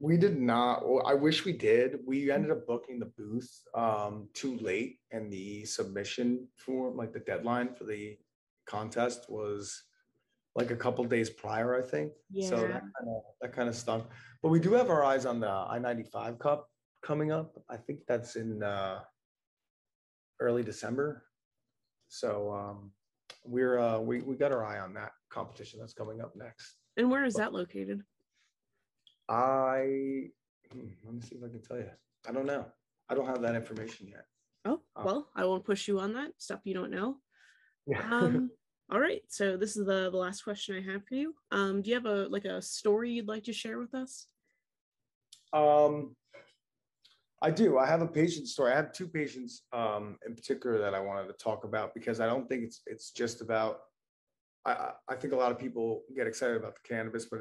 [0.00, 0.88] We did not.
[0.88, 1.98] Well, I wish we did.
[2.06, 7.20] We ended up booking the booth um, too late, and the submission form, like the
[7.20, 8.16] deadline for the
[8.66, 9.82] contest, was
[10.54, 12.12] like a couple days prior, I think.
[12.30, 12.48] Yeah.
[12.48, 14.04] So that kind of that kind of stunk.
[14.42, 16.68] But we do have our eyes on the I ninety five Cup
[17.02, 17.54] coming up.
[17.68, 19.00] I think that's in uh,
[20.40, 21.24] early December.
[22.08, 22.92] So um,
[23.44, 26.76] we're uh, we we got our eye on that competition that's coming up next.
[26.96, 28.02] And where is that located?
[29.28, 30.30] I
[30.72, 31.90] hmm, let me see if I can tell you.
[32.28, 32.66] I don't know.
[33.08, 34.24] I don't have that information yet.
[34.64, 37.18] Oh, Uh, well, I won't push you on that stuff you don't know.
[37.86, 38.02] Yeah.
[38.12, 38.50] Um,
[38.90, 39.22] all right.
[39.28, 41.34] So this is the the last question I have for you.
[41.50, 44.26] Um, do you have a like a story you'd like to share with us?
[45.52, 46.14] um,
[47.40, 47.78] I do.
[47.78, 48.72] I have a patient story.
[48.72, 52.26] I have two patients um, in particular that I wanted to talk about because I
[52.26, 53.80] don't think it's it's just about.
[54.64, 57.40] I- I think a lot of people get excited about the cannabis, but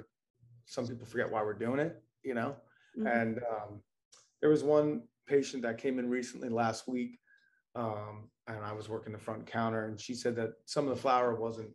[0.68, 2.02] some people forget why we're doing it.
[2.24, 2.56] You know.
[2.98, 3.22] Mhm.
[3.22, 3.82] And um,
[4.42, 7.20] there was one patient that came in recently last week,
[7.76, 11.02] um, and I was working the front counter, and she said that some of the
[11.02, 11.70] flower wasn't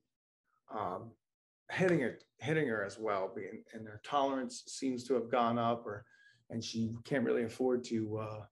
[0.75, 1.11] um,
[1.71, 5.87] hitting it, hitting her as well, being and their tolerance seems to have gone up,
[5.87, 6.05] or
[6.51, 8.45] and she can't really afford to uh,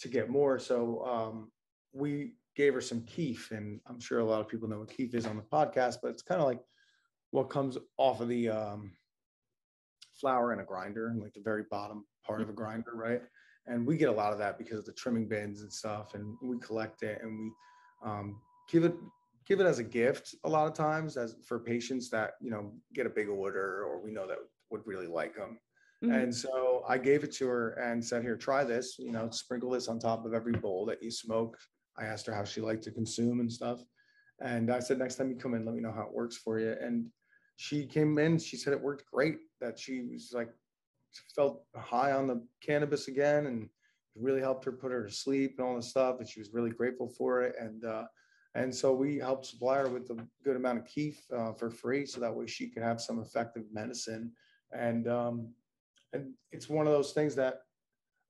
[0.00, 0.58] to get more.
[0.58, 1.52] So um,
[1.92, 5.14] we gave her some keef, and I'm sure a lot of people know what keef
[5.14, 6.60] is on the podcast, but it's kind of like
[7.30, 8.92] what comes off of the um,
[10.20, 13.22] flower in a grinder, and like the very bottom part of a grinder, right?
[13.66, 16.36] And we get a lot of that because of the trimming bins and stuff, and
[16.42, 17.50] we collect it and we
[18.04, 18.94] um, give it
[19.46, 22.72] give it as a gift a lot of times as for patients that you know
[22.94, 24.38] get a big order or we know that
[24.70, 25.58] would really like them.
[26.02, 26.14] Mm-hmm.
[26.14, 28.96] And so I gave it to her and said, "Here, try this.
[28.98, 31.56] You know, sprinkle this on top of every bowl that you smoke."
[31.96, 33.80] I asked her how she liked to consume and stuff,
[34.40, 36.58] and I said, "Next time you come in, let me know how it works for
[36.58, 37.06] you." And
[37.56, 38.38] she came in.
[38.38, 39.38] She said it worked great.
[39.60, 40.50] That she was like
[41.34, 43.68] felt high on the cannabis again and
[44.16, 46.16] really helped her put her to sleep and all this stuff.
[46.18, 47.54] And she was really grateful for it.
[47.58, 48.04] And, uh,
[48.54, 52.06] and so we helped supply her with a good amount of keef uh, for free.
[52.06, 54.32] So that way she could have some effective medicine.
[54.72, 55.52] And, um,
[56.12, 57.60] and it's one of those things that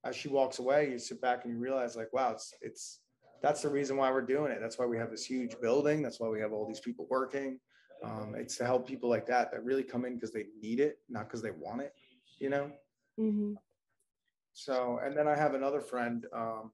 [0.03, 2.99] as she walks away, you sit back and you realize like, wow, it's, it's,
[3.41, 4.59] that's the reason why we're doing it.
[4.61, 6.01] That's why we have this huge building.
[6.01, 7.59] That's why we have all these people working.
[8.03, 10.99] Um, it's to help people like that that really come in because they need it,
[11.09, 11.93] not because they want it
[12.39, 12.71] you know?
[13.19, 13.53] Mm-hmm.
[14.53, 16.71] So, and then I have another friend um,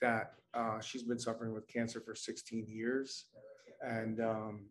[0.00, 3.26] that uh, she's been suffering with cancer for 16 years.
[3.82, 4.66] And um,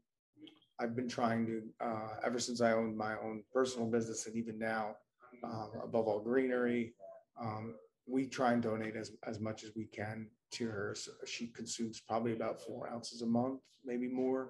[0.80, 4.58] I've been trying to, uh, ever since I owned my own personal business and even
[4.58, 4.95] now,
[5.43, 6.93] um, above all greenery,
[7.39, 7.76] um,
[8.08, 10.95] we try and donate as, as much as we can to her.
[10.95, 14.49] So she consumes probably about four ounces a month, maybe more.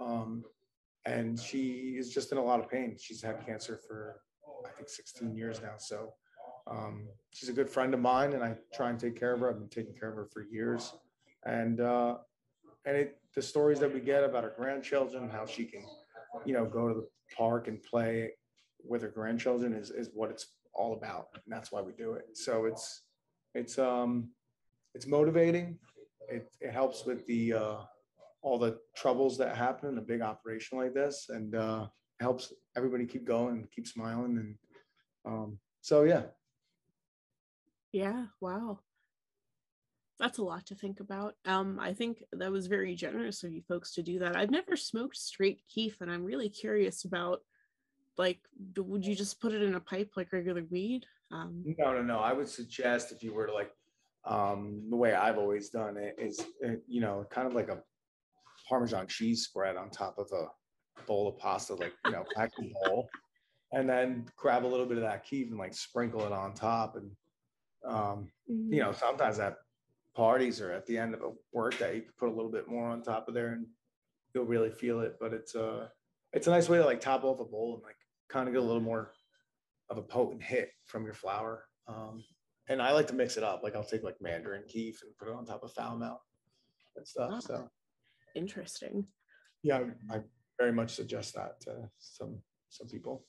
[0.00, 0.44] Um,
[1.06, 2.96] and she is just in a lot of pain.
[2.98, 4.20] She's had cancer for
[4.66, 5.74] I think 16 years now.
[5.78, 6.12] So
[6.70, 9.50] um, she's a good friend of mine, and I try and take care of her.
[9.50, 10.92] I've been taking care of her for years,
[11.44, 12.16] and uh,
[12.84, 15.84] and it the stories that we get about her grandchildren, how she can,
[16.44, 18.30] you know, go to the park and play
[18.84, 22.26] with her grandchildren is is what it's all about, and that's why we do it.
[22.34, 23.02] So it's
[23.54, 24.30] it's um
[24.94, 25.78] it's motivating.
[26.28, 27.76] It it helps with the uh,
[28.42, 31.86] all the troubles that happen in a big operation like this, and uh,
[32.20, 34.54] helps everybody keep going, keep smiling, and
[35.24, 36.22] um, so yeah.
[37.92, 38.26] Yeah.
[38.40, 38.80] Wow.
[40.18, 41.34] That's a lot to think about.
[41.46, 44.36] Um, I think that was very generous of you folks to do that.
[44.36, 47.40] I've never smoked straight keef, and I'm really curious about
[48.20, 48.40] like
[48.76, 52.18] would you just put it in a pipe like regular weed um no no no
[52.18, 53.70] i would suggest if you were to like
[54.26, 57.78] um the way i've always done it is uh, you know kind of like a
[58.70, 60.46] parmesan cheese spread on top of a
[61.06, 63.10] bowl of pasta, like you know, pack a bowl,
[63.72, 66.96] and then grab a little bit of that keef and like sprinkle it on top.
[66.96, 67.10] And
[67.84, 68.72] um, mm-hmm.
[68.72, 69.56] you know, sometimes at
[70.14, 72.68] parties or at the end of a work day, you can put a little bit
[72.68, 73.66] more on top of there, and
[74.34, 75.16] you'll really feel it.
[75.20, 75.88] But it's a uh,
[76.32, 77.96] it's a nice way to like top off a bowl and like
[78.28, 79.12] kind of get a little more
[79.90, 81.64] of a potent hit from your flower.
[81.88, 82.22] Um,
[82.68, 83.62] and I like to mix it up.
[83.64, 86.20] Like I'll take like mandarin keef and put it on top of foul mouth
[86.94, 87.30] and stuff.
[87.34, 87.68] Oh, so
[88.34, 89.06] interesting.
[89.62, 90.20] Yeah, I
[90.58, 93.24] very much suggest that to some some people.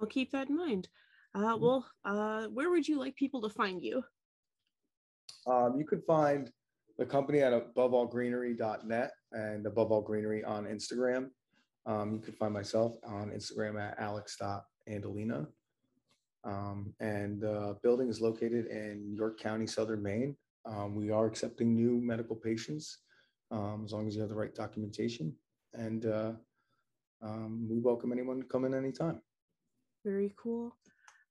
[0.00, 0.88] I'll keep that in mind.
[1.34, 1.64] Uh, mm-hmm.
[1.64, 4.04] well, uh, where would you like people to find you?
[5.46, 6.50] Um, you could find
[6.98, 11.30] the company at aboveallgreenery.net and above all greenery on Instagram.
[11.86, 15.46] Um, you could find myself on Instagram at alex.andolina.
[16.44, 20.36] Um, and the building is located in York County, Southern Maine.
[20.66, 22.98] Um, we are accepting new medical patients
[23.50, 25.34] um, as long as you have the right documentation.
[25.72, 26.32] And uh,
[27.22, 29.20] um, we welcome anyone to come in anytime.
[30.04, 30.76] Very cool.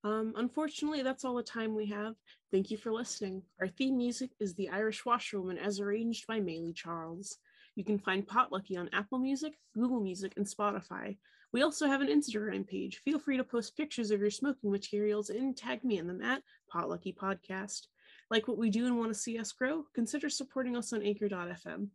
[0.03, 2.15] Um, unfortunately, that's all the time we have.
[2.51, 3.41] Thank you for listening.
[3.61, 7.37] Our theme music is The Irish Washerwoman as arranged by Maylee Charles.
[7.75, 11.17] You can find Potlucky on Apple Music, Google Music, and Spotify.
[11.53, 12.97] We also have an Instagram page.
[12.97, 16.41] Feel free to post pictures of your smoking materials and tag me in them at
[16.73, 17.87] Potlucky Podcast.
[18.29, 19.85] Like what we do and want to see us grow?
[19.93, 21.87] Consider supporting us on Anchor.fm.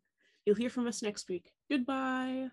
[0.48, 1.52] You'll hear from us next week.
[1.70, 2.48] Goodbye.